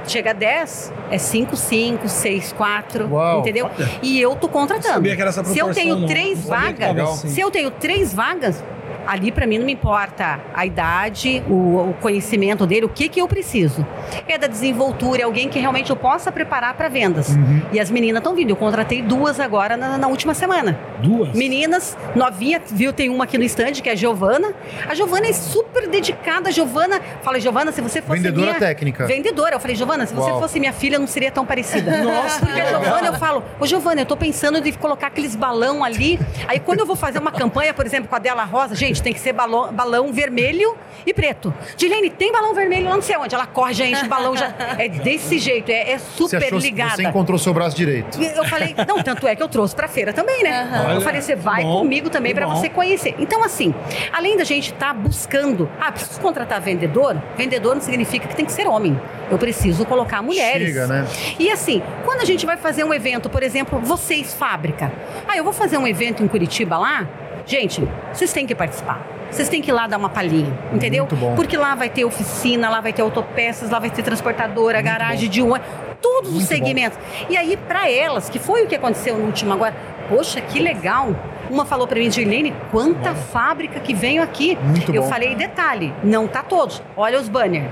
[0.08, 3.40] Chega a 10, é 5, 5, 6, 4, Uau.
[3.42, 3.70] entendeu?
[3.78, 3.90] Olha.
[4.02, 4.94] E eu tô contratando.
[4.96, 6.08] Sabia que era essa Se eu proporção, tenho não.
[6.08, 6.62] três Não tava
[6.94, 8.64] vagas, se eu tenho três vagas,
[9.08, 13.22] ali para mim não me importa a idade, o, o conhecimento dele, o que que
[13.22, 13.86] eu preciso.
[14.28, 17.30] É da desenvoltura, é alguém que realmente eu possa preparar para vendas.
[17.30, 17.62] Uhum.
[17.72, 18.50] E as meninas estão vindo.
[18.50, 20.80] Eu contratei duas agora na, na última semana.
[21.00, 21.36] Duas?
[21.36, 22.94] Meninas, novinha, viu?
[22.94, 24.54] Tem uma aqui no estande, que é a Giovana.
[24.88, 26.50] A Giovana é super dedicada.
[26.50, 28.60] A Giovana, fala, Giovana, se você fosse Vendedora minha...
[28.60, 29.06] técnica.
[29.06, 29.56] Vendedora.
[29.56, 30.40] Eu falei, Giovana, se você Uau.
[30.40, 31.98] fosse minha filha, não seria tão parecida.
[32.04, 32.66] Nossa, Porque a.
[32.66, 36.20] Giovana, eu falo, ô Giovana, eu tô pensando de colocar aqueles balão ali.
[36.48, 39.14] Aí quando eu vou fazer uma campanha, por exemplo, com a Dela Rosa, gente, tem
[39.14, 40.76] que ser balão, balão vermelho
[41.06, 41.54] e preto.
[41.78, 43.34] Dilene, tem balão vermelho lá não sei onde.
[43.34, 44.54] Ela corre, já enche o balão, já.
[44.78, 46.96] É desse jeito, é, é Você super achou ligada.
[46.96, 48.22] você encontrou seu braço direito?
[48.22, 50.62] Eu falei, não, tanto é que eu trouxe pra feira também, né?
[50.62, 50.94] Aham.
[50.96, 52.56] Eu falei, você vai bom, comigo também pra bom.
[52.56, 53.16] você conhecer.
[53.20, 53.74] Então, assim,
[54.12, 58.52] além da gente estar buscando, ah, preciso contratar vendedor, vendedor não significa que tem que
[58.52, 59.00] ser homem.
[59.30, 60.68] Eu preciso colocar mulheres.
[60.68, 61.08] Chega, né?
[61.40, 64.92] E assim, quando a gente vai fazer um evento, por exemplo, vocês fábrica.
[65.28, 67.08] Ah, eu vou fazer um evento em Curitiba lá.
[67.46, 69.06] Gente, vocês têm que participar.
[69.30, 71.04] Vocês têm que ir lá dar uma palhinha, entendeu?
[71.04, 71.36] Muito bom.
[71.36, 75.42] Porque lá vai ter oficina, lá vai ter autopeças, lá vai ter transportadora, garagem de
[75.42, 75.54] um,
[76.02, 76.56] todos os Muito bom.
[76.56, 77.00] segmentos.
[77.30, 79.74] E aí, para elas, que foi o que aconteceu no último agora,
[80.10, 81.16] poxa, que legal.
[81.50, 84.58] Uma falou para mim, Gilene, quanta fábrica que veio aqui.
[84.62, 85.10] Muito eu bom.
[85.10, 86.82] falei, detalhe, não tá todos.
[86.98, 87.70] Olha os banners.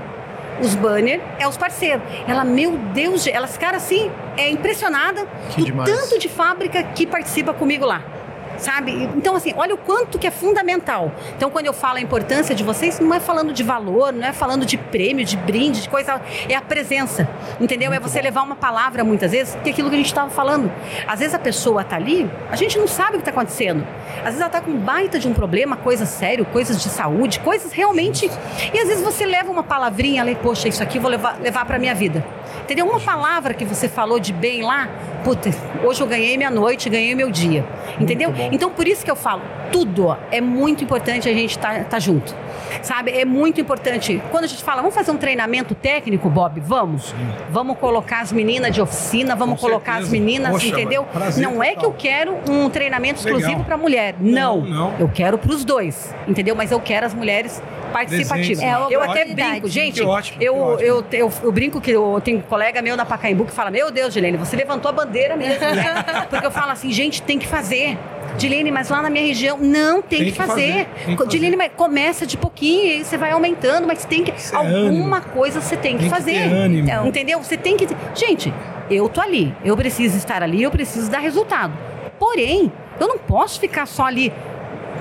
[0.62, 2.02] Os banners é os parceiros.
[2.26, 5.90] Ela, meu Deus, ela ficaram assim, é impressionada Que do demais.
[5.90, 8.02] tanto de fábrica que participa comigo lá.
[8.60, 9.08] Sabe?
[9.16, 11.12] Então, assim, olha o quanto que é fundamental.
[11.36, 14.32] Então, quando eu falo a importância de vocês, não é falando de valor, não é
[14.32, 16.20] falando de prêmio, de brinde, de coisa.
[16.48, 17.28] É a presença.
[17.60, 17.90] Entendeu?
[17.92, 20.70] é você levar uma palavra, muitas vezes, que é aquilo que a gente estava falando.
[21.06, 23.86] Às vezes a pessoa tá ali, a gente não sabe o que está acontecendo.
[24.18, 27.72] Às vezes ela tá com baita de um problema, coisa sério, coisas de saúde, coisas
[27.72, 28.30] realmente.
[28.72, 31.64] E às vezes você leva uma palavrinha ali, poxa, isso aqui eu vou levar, levar
[31.64, 32.24] para minha vida.
[32.70, 32.86] Entendeu?
[32.86, 34.88] Uma palavra que você falou de bem lá,
[35.24, 35.50] puta,
[35.82, 37.64] hoje eu ganhei minha noite, ganhei meu dia.
[37.98, 38.32] Entendeu?
[38.52, 42.32] Então, por isso que eu falo, tudo é muito importante a gente estar tá, junto.
[42.80, 43.10] Sabe?
[43.10, 44.22] É muito importante.
[44.30, 46.60] Quando a gente fala, vamos fazer um treinamento técnico, Bob?
[46.60, 47.12] Vamos.
[47.50, 50.06] Vamos colocar as meninas de oficina, vamos Com colocar certeza.
[50.06, 51.02] as meninas, Poxa, entendeu?
[51.04, 54.14] prazer Não é que eu quero um treinamento exclusivo para mulher.
[54.20, 54.60] Não.
[54.60, 54.94] Não, não.
[55.00, 56.54] Eu quero para os dois, entendeu?
[56.54, 58.62] Mas eu quero as mulheres participativas.
[58.62, 60.00] É, eu até brinco, gente.
[60.00, 60.88] Que ótimo, que eu, ótimo.
[60.88, 64.12] eu, eu, eu brinco que eu tenho colega meu na Pacaembu que fala: Meu Deus,
[64.12, 66.04] Dilene, você levantou a bandeira mesmo, né?
[66.28, 67.96] Porque eu falo assim, gente, tem que fazer.
[68.36, 70.86] Dilene, mas lá na minha região não tem, Tem que, que fazer.
[70.86, 74.30] fazer, que Dilene, mas começa de pouquinho e você vai aumentando, mas tem que.
[74.30, 75.32] É alguma ânimo.
[75.32, 76.36] coisa você tem que Tem que fazer.
[76.36, 76.84] ânimo.
[76.84, 77.06] Então.
[77.06, 77.42] Entendeu?
[77.42, 77.88] Você tem que.
[78.14, 78.52] Gente,
[78.90, 81.72] eu tô ali, eu preciso estar ali, eu preciso dar resultado.
[82.18, 82.70] Porém,
[83.00, 84.30] eu não posso ficar só ali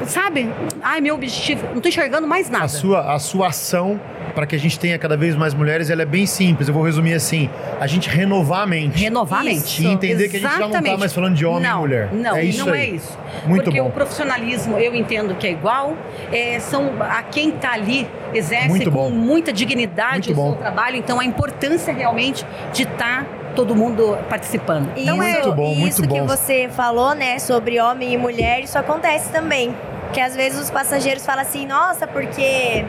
[0.06, 0.50] sabe?
[0.82, 2.64] Ai, meu objetivo, não tô enxergando mais nada.
[2.64, 4.00] A sua, a sua ação
[4.40, 6.70] para que a gente tenha cada vez mais mulheres, ela é bem simples.
[6.70, 8.98] Eu vou resumir assim: a gente renovar a mente.
[9.04, 9.66] Renovar a mente.
[9.66, 9.82] Isso.
[9.82, 11.00] E entender que a gente já não tá Exatamente.
[11.00, 12.10] mais falando de homem não, e mulher.
[12.14, 12.80] Não, é isso não aí.
[12.80, 13.20] é isso.
[13.46, 13.90] Muito Porque bom.
[13.90, 15.94] o profissionalismo, eu entendo que é igual.
[16.32, 19.10] é, são a quem está ali exerce Muito com bom.
[19.10, 20.52] muita dignidade Muito o bom.
[20.54, 20.96] seu trabalho.
[20.96, 23.26] Então, a importância realmente de estar
[23.58, 24.90] todo mundo participando.
[24.96, 26.26] E Então, Muito isso, bom, e muito isso que bom.
[26.26, 29.76] você falou, né, sobre homem e mulher, isso acontece também.
[30.14, 32.86] Que às vezes os passageiros falam assim, nossa, porque.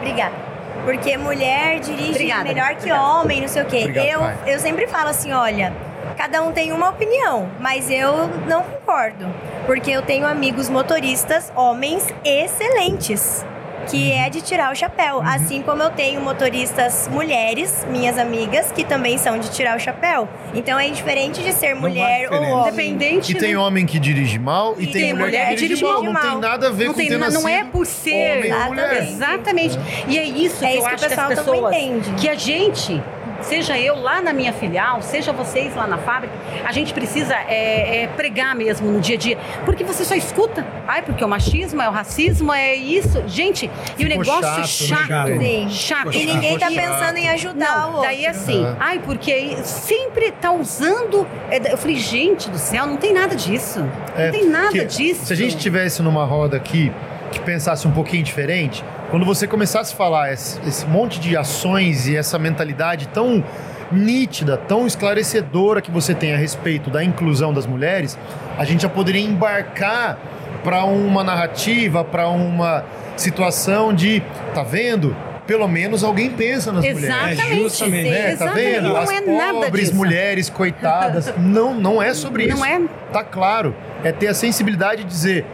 [0.00, 0.49] Obrigada.
[0.84, 3.84] Porque mulher dirige Obrigada, melhor que homem, não sei o quê.
[3.84, 4.38] Obrigado, eu, pai.
[4.46, 5.72] eu sempre falo assim, olha,
[6.16, 9.26] cada um tem uma opinião, mas eu não concordo.
[9.66, 13.44] Porque eu tenho amigos motoristas, homens excelentes.
[13.88, 14.18] Que Uhum.
[14.24, 15.20] é de tirar o chapéu.
[15.24, 20.28] Assim como eu tenho motoristas mulheres, minhas amigas, que também são de tirar o chapéu.
[20.54, 22.90] Então é diferente de ser Não mulher ou homem.
[22.90, 23.32] Independente.
[23.32, 23.58] E tem né?
[23.58, 26.02] homem que dirige mal e E tem, tem mulher, que dirige mal.
[26.02, 28.38] Não tem nada a ver não com tem, ter não é por ser.
[28.38, 29.02] homem mulher.
[29.02, 29.10] Exatamente.
[29.12, 29.78] Exatamente.
[30.08, 31.76] E é isso É que eu isso que o acho que as pessoal também pessoas.
[31.76, 32.12] entende.
[32.20, 33.02] Que a gente,
[33.42, 38.02] seja eu lá na minha filial, seja vocês lá na fábrica, a gente precisa é,
[38.02, 39.38] é, pregar mesmo no dia a dia.
[39.64, 40.66] Porque você só escuta.
[40.86, 43.22] Ai, porque é o machismo, é o racismo, é isso.
[43.26, 45.28] Gente, e o negócio chato, chato.
[45.30, 45.38] né?
[45.38, 45.68] Sim.
[45.70, 46.12] Chato.
[46.12, 48.02] E ninguém tá Ficou pensando em ajudar o Não, outro.
[48.02, 48.76] daí assim, Aham.
[48.80, 51.26] ai, porque sempre tá usando.
[51.50, 53.84] é, Eu falei, gente do céu, não tem nada disso.
[54.16, 55.26] É, não tem nada disso.
[55.26, 56.92] Se a gente tivesse numa roda aqui
[57.30, 62.06] que pensasse um pouquinho diferente, quando você começasse a falar esse, esse monte de ações
[62.06, 63.44] e essa mentalidade tão
[63.90, 68.16] nítida, tão esclarecedora que você tem a respeito da inclusão das mulheres,
[68.56, 70.18] a gente já poderia embarcar
[70.62, 72.84] para uma narrativa, para uma
[73.16, 74.22] situação de,
[74.54, 75.16] tá vendo?
[75.46, 77.04] Pelo menos alguém pensa nas mulheres.
[77.04, 77.62] Exatamente.
[77.62, 78.10] justamente.
[78.10, 78.22] Né?
[78.22, 78.70] Tá Exatamente.
[78.70, 78.88] vendo?
[78.88, 79.96] Não As é nada pobres disso.
[79.96, 81.34] mulheres coitadas.
[81.38, 82.56] não, não é sobre isso.
[82.56, 82.80] Não é.
[83.12, 83.74] Tá claro.
[84.04, 85.44] É ter a sensibilidade de dizer: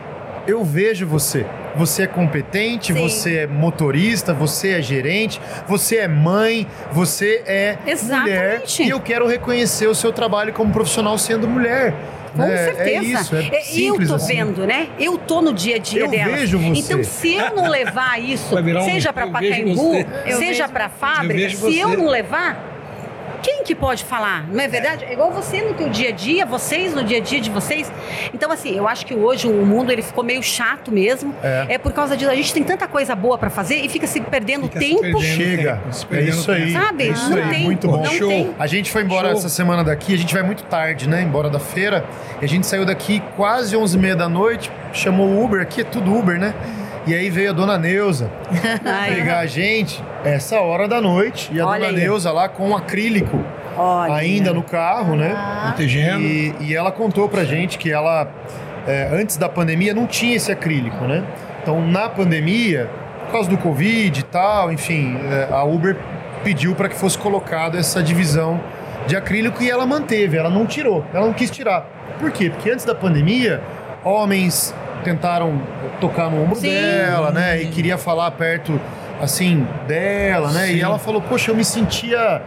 [0.46, 1.46] eu vejo você.
[1.76, 3.00] Você é competente, Sim.
[3.00, 7.92] você é motorista, você é gerente, você é mãe, você é mulher.
[7.92, 8.82] Exatamente.
[8.82, 11.94] E eu quero reconhecer o seu trabalho como profissional sendo mulher.
[12.34, 12.56] Com né?
[12.64, 12.88] certeza.
[12.90, 14.34] É isso, é eu simples tô assim.
[14.36, 14.88] vendo, né?
[14.98, 16.36] Eu tô no dia a dia Eu dela.
[16.36, 16.80] vejo você.
[16.80, 19.94] Então, se eu não levar isso, um- seja para eu Pacaembu.
[20.26, 22.75] Eu seja para fábrica, eu se eu não levar,
[23.46, 24.44] quem que pode falar?
[24.48, 25.04] Não é verdade?
[25.04, 27.92] É igual você no teu dia a dia, vocês no dia a dia de vocês.
[28.34, 31.32] Então, assim, eu acho que hoje o mundo ele ficou meio chato mesmo.
[31.44, 31.66] É.
[31.68, 32.28] É, por causa disso.
[32.28, 35.00] A gente tem tanta coisa boa para fazer e fica se perdendo Fica se tempo.
[35.00, 35.22] perdendo.
[35.22, 35.74] Chega.
[35.76, 36.72] tempo, É isso aí.
[36.72, 36.84] tempo.
[36.84, 37.04] Sabe?
[37.04, 37.48] É isso Não aí.
[37.50, 38.02] tem, Muito bom.
[38.02, 38.28] não Show.
[38.28, 38.50] tem.
[38.58, 39.38] A gente foi embora Show.
[39.38, 41.22] essa semana daqui, a gente vai muito tarde, né?
[41.22, 42.04] Embora da feira.
[42.42, 46.12] E a gente saiu daqui quase 11h30 da noite, chamou o Uber, aqui é tudo
[46.12, 46.52] Uber, né?
[47.06, 48.28] E aí veio a dona Neuza
[49.06, 51.50] pegar a gente essa hora da noite.
[51.52, 52.04] E a Olha dona aí.
[52.04, 53.44] Neuza lá com um acrílico
[53.76, 54.12] olha.
[54.14, 55.36] ainda no carro, né?
[55.66, 56.20] Protegendo.
[56.20, 58.28] E, e ela contou pra gente que ela,
[58.88, 61.22] é, antes da pandemia, não tinha esse acrílico, né?
[61.62, 62.90] Então, na pandemia,
[63.26, 65.96] por causa do Covid e tal, enfim, é, a Uber
[66.42, 68.60] pediu para que fosse colocado essa divisão
[69.06, 71.88] de acrílico e ela manteve, ela não tirou, ela não quis tirar.
[72.18, 72.50] Por quê?
[72.50, 73.60] Porque antes da pandemia,
[74.04, 75.60] homens tentaram
[76.00, 76.70] tocar no ombro Sim.
[76.70, 77.62] dela, né?
[77.62, 78.80] E queria falar perto,
[79.20, 80.70] assim, dela, né?
[80.70, 80.82] E Sim.
[80.82, 82.42] ela falou, poxa, eu me sentia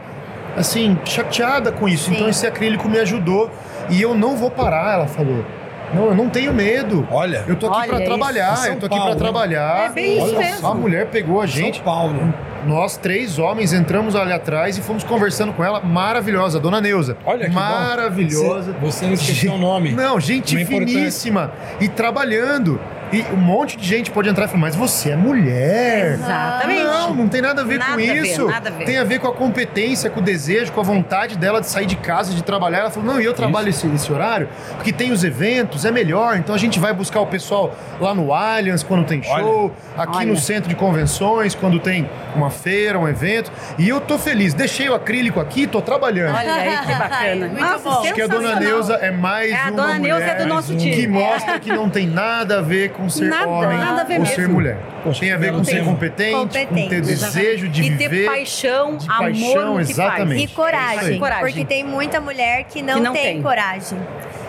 [0.58, 2.06] assim, chateada com isso.
[2.10, 2.16] Sim.
[2.16, 3.50] Então esse acrílico me ajudou.
[3.90, 5.44] E eu não vou parar, ela falou.
[5.94, 7.08] Não, eu não tenho medo.
[7.10, 8.06] Olha, Eu tô aqui isso.
[8.06, 9.20] trabalhar, São eu tô aqui Paulo, pra né?
[9.32, 9.86] trabalhar.
[9.86, 10.68] É bem isso Olha, mesmo.
[10.68, 12.32] A mulher pegou a São gente, Paulo.
[12.68, 17.18] Nós três homens entramos ali atrás e fomos conversando com ela, maravilhosa, dona Neuza.
[17.26, 17.60] Olha que bom.
[17.60, 18.74] Maravilhosa.
[18.74, 19.92] Você, você não esqueceu o nome.
[19.92, 22.80] Não, gente finíssima e trabalhando.
[23.12, 26.14] E um monte de gente pode entrar e falar, mas você é mulher.
[26.14, 26.84] Exatamente.
[26.84, 28.48] Não, não tem nada a ver Nada com a ver, isso.
[28.48, 28.86] nada a ver.
[28.86, 31.86] Tem a ver com a competência, com o desejo, com a vontade dela de sair
[31.86, 32.80] de casa, de trabalhar.
[32.80, 36.38] Ela falou: não, e eu trabalho esse, esse horário, porque tem os eventos, é melhor.
[36.38, 40.28] Então a gente vai buscar o pessoal lá no Allianz quando tem show, aqui Olha.
[40.28, 43.52] no centro de convenções, quando tem uma feira, um evento.
[43.78, 44.54] E eu tô feliz.
[44.54, 46.36] Deixei o acrílico aqui, tô trabalhando.
[46.36, 47.48] Olha aí que bacana.
[47.50, 48.02] Muito Nossa, bom.
[48.02, 48.60] Acho que a dona.
[48.60, 51.08] Neuza é mais É, a uma dona Neuza é mulher do nosso que time.
[51.08, 54.20] mostra que não tem nada a ver com ser Nada, homem nada a ver ou
[54.22, 54.36] mesmo.
[54.36, 54.78] ser mulher.
[55.04, 55.86] Poxa, tem a ver com ser tema.
[55.86, 57.02] competente, com ter Competente.
[57.02, 58.10] desejo de e viver.
[58.10, 60.42] ter paixão, de amor paixão, exatamente.
[60.42, 61.20] E É coragem.
[61.20, 61.46] Coragem.
[61.46, 63.42] Porque tem muita mulher que não, Que não tem, tem.
[63.44, 64.00] coragem.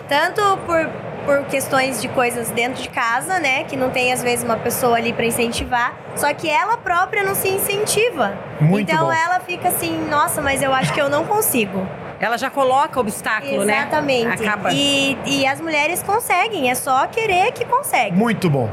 [0.09, 0.89] Tanto por,
[1.25, 3.63] por questões de coisas dentro de casa, né?
[3.63, 5.95] Que não tem, às vezes, uma pessoa ali pra incentivar.
[6.15, 8.33] Só que ela própria não se incentiva.
[8.59, 9.13] Muito então bom.
[9.13, 11.87] ela fica assim, nossa, mas eu acho que eu não consigo.
[12.21, 13.79] Ela já coloca obstáculo, né?
[13.79, 14.43] Exatamente.
[14.43, 14.71] Acaba.
[14.71, 18.15] E, e as mulheres conseguem, é só querer que consegue.
[18.15, 18.69] Muito bom.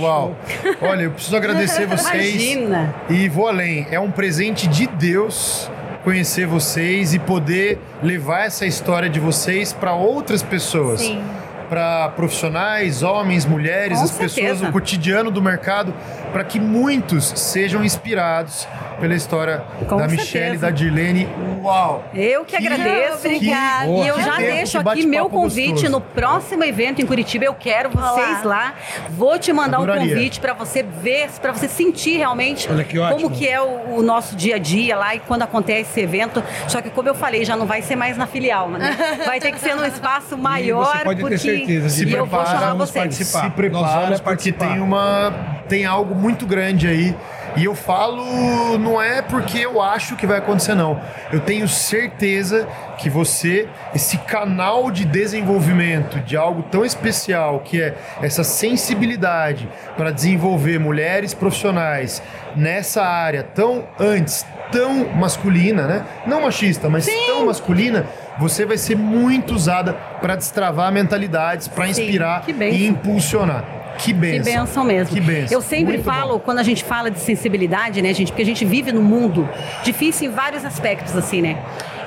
[0.00, 0.34] Uau.
[0.80, 2.34] Olha, eu preciso agradecer vocês.
[2.34, 2.94] Imagina.
[3.10, 3.86] E vou além.
[3.90, 5.70] É um presente de Deus
[6.02, 11.00] conhecer vocês e poder levar essa história de vocês para outras pessoas.
[11.00, 11.22] Sim.
[11.68, 14.68] Para profissionais, homens, mulheres, Com as pessoas, certeza.
[14.68, 15.92] o cotidiano do mercado,
[16.32, 18.66] para que muitos sejam inspirados
[19.00, 20.22] pela história Com da certeza.
[20.22, 21.28] Michelle e da Dirlene.
[21.62, 22.04] Uau!
[22.14, 23.26] Eu que agradeço.
[23.26, 23.86] Obrigada.
[23.86, 25.92] E eu Que já deixo que aqui meu convite gostoso.
[25.92, 27.44] no próximo evento em Curitiba.
[27.44, 28.44] Eu quero vocês Olá.
[28.44, 28.74] lá.
[29.10, 30.14] Vou te mandar um Adoraria.
[30.14, 34.02] convite para você ver, para você sentir realmente Olha que como que é o, o
[34.02, 36.42] nosso dia a dia lá e quando acontece esse evento.
[36.68, 38.96] Só que como eu falei, já não vai ser mais na filial, né?
[39.26, 42.90] Vai ter que ser num espaço maior você pode ter porque certeza, Se prepara, vamos
[42.90, 43.44] participar.
[43.44, 47.14] Se prepara, porque tem uma tem algo muito grande aí.
[47.56, 51.00] E eu falo, não é porque eu acho que vai acontecer, não.
[51.32, 57.96] Eu tenho certeza que você, esse canal de desenvolvimento de algo tão especial, que é
[58.20, 62.22] essa sensibilidade para desenvolver mulheres profissionais
[62.54, 66.04] nessa área tão antes, tão masculina, né?
[66.26, 68.04] Não machista, mas tão masculina,
[68.38, 73.64] você vai ser muito usada para destravar mentalidades, para inspirar e impulsionar.
[73.98, 74.52] Que Que benção.
[74.52, 75.14] benção mesmo.
[75.14, 75.56] Que benção.
[75.56, 76.38] Eu sempre Muito falo, bom.
[76.40, 78.30] quando a gente fala de sensibilidade, né, gente?
[78.30, 79.48] Porque a gente vive num mundo
[79.82, 81.56] difícil em vários aspectos, assim, né?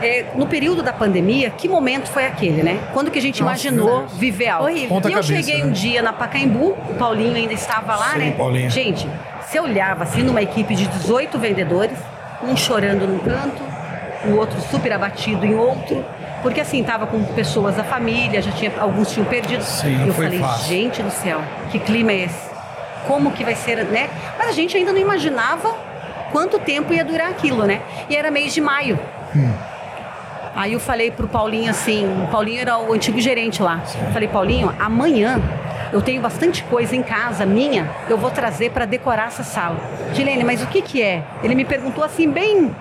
[0.02, 2.80] É, no período da pandemia, que momento foi aquele, né?
[2.94, 4.70] Quando que a gente Nossa, imaginou viver algo?
[4.70, 4.88] Horrível.
[4.90, 5.66] Ponta e eu cabeça, cheguei né?
[5.68, 8.32] um dia na Pacaembu, o Paulinho ainda estava lá, Sim, né?
[8.38, 8.70] Paulinho.
[8.70, 9.10] Gente,
[9.42, 11.98] você olhava assim numa equipe de 18 vendedores,
[12.44, 13.62] um chorando num canto,
[14.26, 16.06] o outro super abatido em outro.
[16.42, 19.64] Porque assim, tava com pessoas da família, já tinha, alguns tinham perdido.
[19.64, 20.68] Sim, não eu falei, fácil.
[20.68, 22.50] gente do céu, que clima é esse?
[23.08, 24.10] Como que vai ser, né?
[24.38, 25.76] Mas a gente ainda não imaginava
[26.32, 27.82] quanto tempo ia durar aquilo, né?
[28.10, 29.00] E era mês de maio.
[30.56, 33.82] Aí eu falei pro Paulinho assim, o Paulinho era o antigo gerente lá.
[34.06, 35.42] Eu falei, Paulinho, amanhã
[35.92, 39.78] eu tenho bastante coisa em casa minha, eu vou trazer para decorar essa sala.
[40.14, 41.24] Dilene, mas o que que é?
[41.44, 42.76] Ele me perguntou assim bem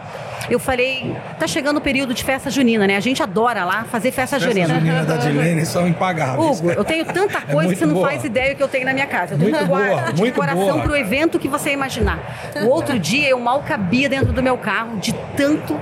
[0.50, 2.96] eu falei, tá chegando o período de festa junina, né?
[2.96, 4.74] A gente adora lá fazer festa, Festa junina.
[4.74, 6.58] junina da Dilene são impagáveis.
[6.60, 8.08] Hugo, eu tenho tanta É coisa que muito você não boa.
[8.08, 9.34] faz ideia que eu tenho na minha casa.
[9.34, 10.82] Eu tenho Muito um boa, de muito decoração boa.
[10.82, 12.18] pro evento que você imaginar.
[12.62, 15.78] O outro dia eu mal cabia dentro do meu carro de tanto.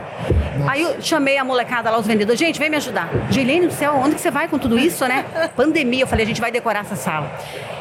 [0.66, 3.08] Aí eu chamei a molecada lá, os vendedores, gente, vem me ajudar.
[3.30, 5.24] Gilene do céu, onde que você vai com tudo isso, né?
[5.54, 7.30] Pandemia, eu falei, a gente vai decorar essa sala.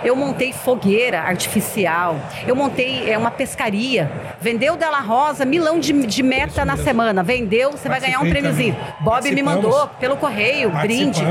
[0.04, 6.22] Eu montei fogueira artificial, eu montei é, uma pescaria, vendeu Della Rosa, milão de, de
[6.22, 8.76] meta na semana, vendeu, você vai ganhar um prêmiozinho.
[9.00, 11.24] Bob me mandou pelo correio, brinde.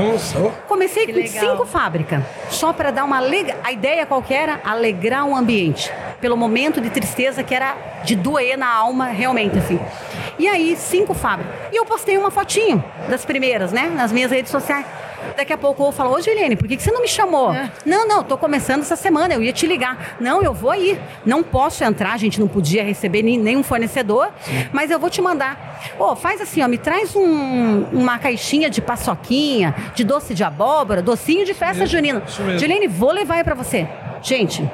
[0.67, 1.51] Comecei Que com legal.
[1.51, 3.55] cinco fábricas, só para dar uma lega...
[3.63, 4.59] A ideia qual que era?
[4.63, 5.91] Alegrar o ambiente.
[6.21, 9.79] Pelo momento de tristeza que era de doer na alma, realmente, assim.
[10.39, 11.53] E aí, cinco fábricas.
[11.71, 13.91] E eu postei uma fotinho das primeiras, né?
[13.95, 14.85] Nas minhas redes sociais.
[15.35, 17.51] Daqui a pouco eu falo, ô Juliane, por que, que você não me chamou?
[17.83, 20.15] Não, não, tô começando essa semana, eu ia te ligar.
[20.19, 20.99] Não, eu vou ir.
[21.25, 24.29] Não posso entrar, a gente não podia receber nem- nenhum fornecedor,
[24.71, 25.79] mas eu vou te mandar.
[25.97, 31.01] Ô, faz assim, ó, me traz um- uma caixinha de paçoquinha, de doce de abóbora,
[31.01, 32.21] docinho de festa mesmo, junina.
[32.59, 33.87] Juliane, vou levar aí pra você.
[34.21, 34.69] Gente,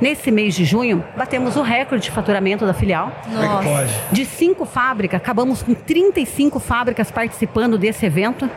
[0.00, 3.12] nesse mês de junho, batemos o recorde de faturamento da filial.
[3.26, 3.92] É pode?
[4.12, 8.48] De cinco fábricas, acabamos com 35 fábricas participando desse evento.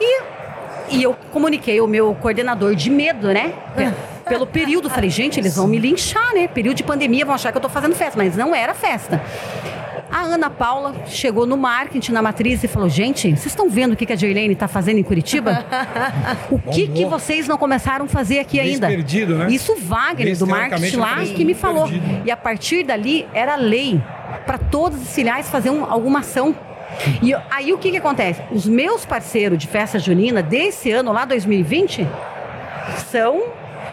[0.00, 0.22] E,
[0.90, 3.52] e eu comuniquei o meu coordenador de medo, né?
[3.76, 3.92] Pe-
[4.28, 6.48] Pelo período, falei, gente, eles vão me linchar, né?
[6.48, 9.22] Período de pandemia, vão achar que eu tô fazendo festa, mas não era festa.
[10.10, 13.96] A Ana Paula chegou no marketing, na matriz, e falou: Gente, vocês estão vendo o
[13.96, 15.64] que a Jailene está fazendo em Curitiba?
[16.50, 18.86] O que, que vocês não começaram a fazer aqui Mês ainda?
[18.86, 19.48] perdido, né?
[19.50, 21.88] Isso o Wagner, Mês, do marketing lá, que me falou.
[21.88, 22.22] perdido.
[22.24, 24.00] E a partir dali era lei
[24.46, 26.54] para todas as filiais fazer um- alguma ação.
[27.22, 28.40] E aí o que, que acontece?
[28.50, 32.06] Os meus parceiros de festa junina desse ano, lá 2020,
[33.10, 33.42] são.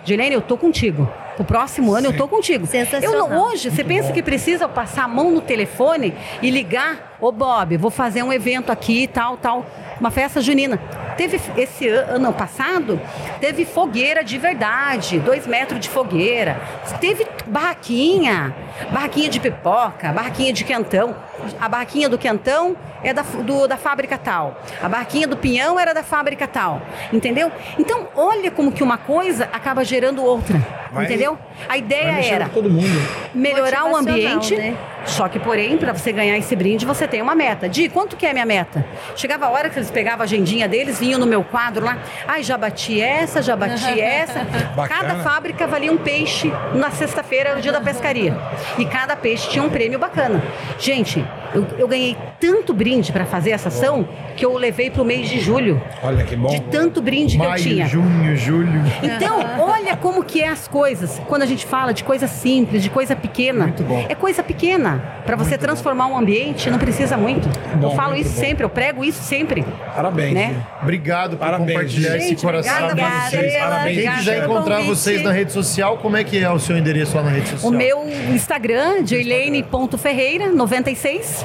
[0.05, 1.09] Gilene, eu tô contigo.
[1.37, 2.65] O próximo ano eu tô contigo.
[2.65, 3.13] Sensacional.
[3.13, 7.17] Eu não, hoje, você pensa que precisa passar a mão no telefone e ligar?
[7.19, 9.65] Ô Bob, vou fazer um evento aqui, tal, tal.
[9.99, 10.77] Uma festa junina.
[11.17, 12.99] Teve esse an- ano passado,
[13.39, 16.59] teve fogueira de verdade, dois metros de fogueira.
[16.99, 18.53] Teve barraquinha,
[18.91, 21.15] barraquinha de pipoca, barraquinha de quentão.
[21.59, 24.59] A barraquinha do quentão é da, do- da fábrica tal.
[24.83, 26.81] A barraquinha do pinhão era da fábrica tal.
[27.13, 27.49] Entendeu?
[27.79, 30.61] Então, olha como que uma coisa acaba gerando outra.
[30.91, 31.37] Vai- entendeu?
[31.69, 32.87] A ideia era todo mundo.
[33.33, 34.55] melhorar o ambiente.
[34.57, 34.75] né?
[35.05, 37.69] Só que, porém, para você ganhar esse brinde, você tem uma meta.
[37.69, 38.85] Di, quanto que é a minha meta?
[39.15, 41.97] Chegava a hora que eles pegavam a agendinha deles, vinham no meu quadro lá.
[42.27, 44.43] Ai, já bati essa, já bati essa.
[44.75, 44.87] Bacana.
[44.87, 48.35] Cada fábrica valia um peixe na sexta-feira, era o dia da pescaria.
[48.77, 50.43] E cada peixe tinha um prêmio bacana.
[50.79, 51.25] Gente,
[51.55, 55.39] Eu, eu ganhei tanto brinde para fazer essa ação que eu levei pro mês de
[55.39, 55.81] julho.
[56.03, 56.49] Olha que bom.
[56.49, 57.87] De tanto brinde que eu Maio, tinha.
[57.87, 58.81] junho, julho.
[59.01, 61.21] Então, olha como que é as coisas.
[61.27, 63.67] Quando a gente fala de coisa simples, de coisa pequena.
[63.67, 64.05] Muito bom.
[64.09, 65.21] É coisa pequena.
[65.25, 67.47] Para você transformar um ambiente, não precisa muito.
[67.77, 68.41] Bom, eu falo muito isso bom.
[68.41, 69.63] sempre, eu prego isso sempre.
[69.95, 70.33] Parabéns.
[70.33, 70.55] Né?
[70.81, 72.33] Obrigado por Parabéns, compartilhar gente.
[72.33, 73.51] esse coração obrigada de vocês.
[73.53, 73.97] você, Parabéns.
[74.01, 74.89] Quem quiser encontrar convite.
[74.95, 77.49] vocês na rede social, como é que é o seu endereço lá na rede O
[77.51, 77.71] social?
[77.71, 78.03] meu
[78.33, 79.05] Instagram, Dirlene.ferreira, 96.
[79.05, 81.44] Dirlene Ponto Ferreira, 96.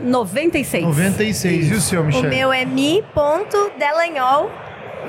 [0.00, 1.70] 96.
[1.70, 2.28] E o seu, O Michel?
[2.30, 4.50] meu é mi.delanhol.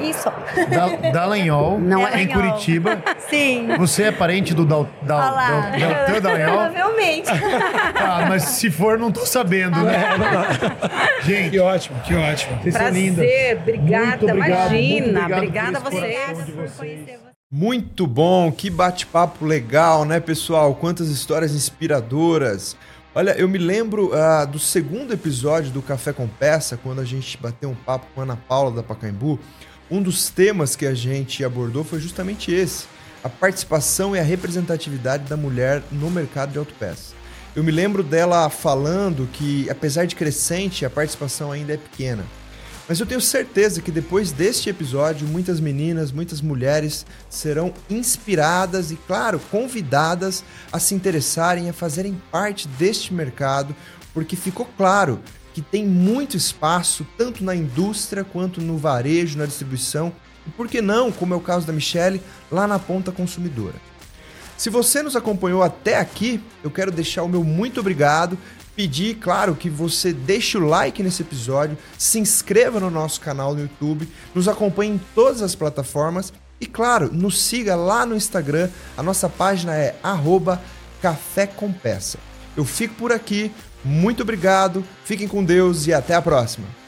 [0.02, 0.28] Isso.
[0.72, 2.98] Da, Dallagnol, Não é- em Curitiba.
[3.30, 3.68] Sim.
[3.78, 6.58] Você é parente do Dal, Deltan Dallagnol?
[6.58, 7.30] Provavelmente.
[7.96, 10.04] Ah, mas se for, não tô sabendo, né?
[11.22, 12.58] Gente, Que ótimo, que ótimo.
[12.62, 13.26] vocês são lindas.
[13.26, 15.20] Prazer, obrigada, Muito obrigado, muito imagina.
[15.36, 16.46] obrigado Obrigada a vocês.
[16.46, 16.76] de Por vocês.
[16.78, 17.23] conhecer você.
[17.56, 20.74] Muito bom, que bate-papo legal, né, pessoal?
[20.74, 22.76] Quantas histórias inspiradoras.
[23.14, 27.38] Olha, eu me lembro ah, do segundo episódio do Café com Peça, quando a gente
[27.38, 29.40] bateu um papo com a Ana Paula da Pacaembu.
[29.92, 32.86] Um dos temas que a gente abordou foi justamente esse:
[33.24, 37.14] a participação e a representatividade da mulher no mercado de autopeças.
[37.56, 42.26] Eu me lembro dela falando que, apesar de crescente, a participação ainda é pequena.
[42.88, 48.96] Mas eu tenho certeza que depois deste episódio, muitas meninas, muitas mulheres serão inspiradas e,
[49.08, 53.74] claro, convidadas a se interessarem, a fazerem parte deste mercado,
[54.14, 55.22] porque ficou claro
[55.54, 60.12] que tem muito espaço, tanto na indústria quanto no varejo, na distribuição,
[60.46, 62.22] e por que não, como é o caso da Michelle,
[62.52, 63.76] lá na ponta consumidora.
[64.58, 68.38] Se você nos acompanhou até aqui, eu quero deixar o meu muito obrigado.
[68.76, 73.62] Pedir, claro, que você deixe o like nesse episódio, se inscreva no nosso canal no
[73.62, 78.70] YouTube, nos acompanhe em todas as plataformas e, claro, nos siga lá no Instagram.
[78.98, 80.62] A nossa página é arroba
[81.02, 82.18] Café com Peça.
[82.58, 83.52] Eu fico por aqui,
[83.84, 86.83] muito obrigado, fiquem com Deus e até a próxima.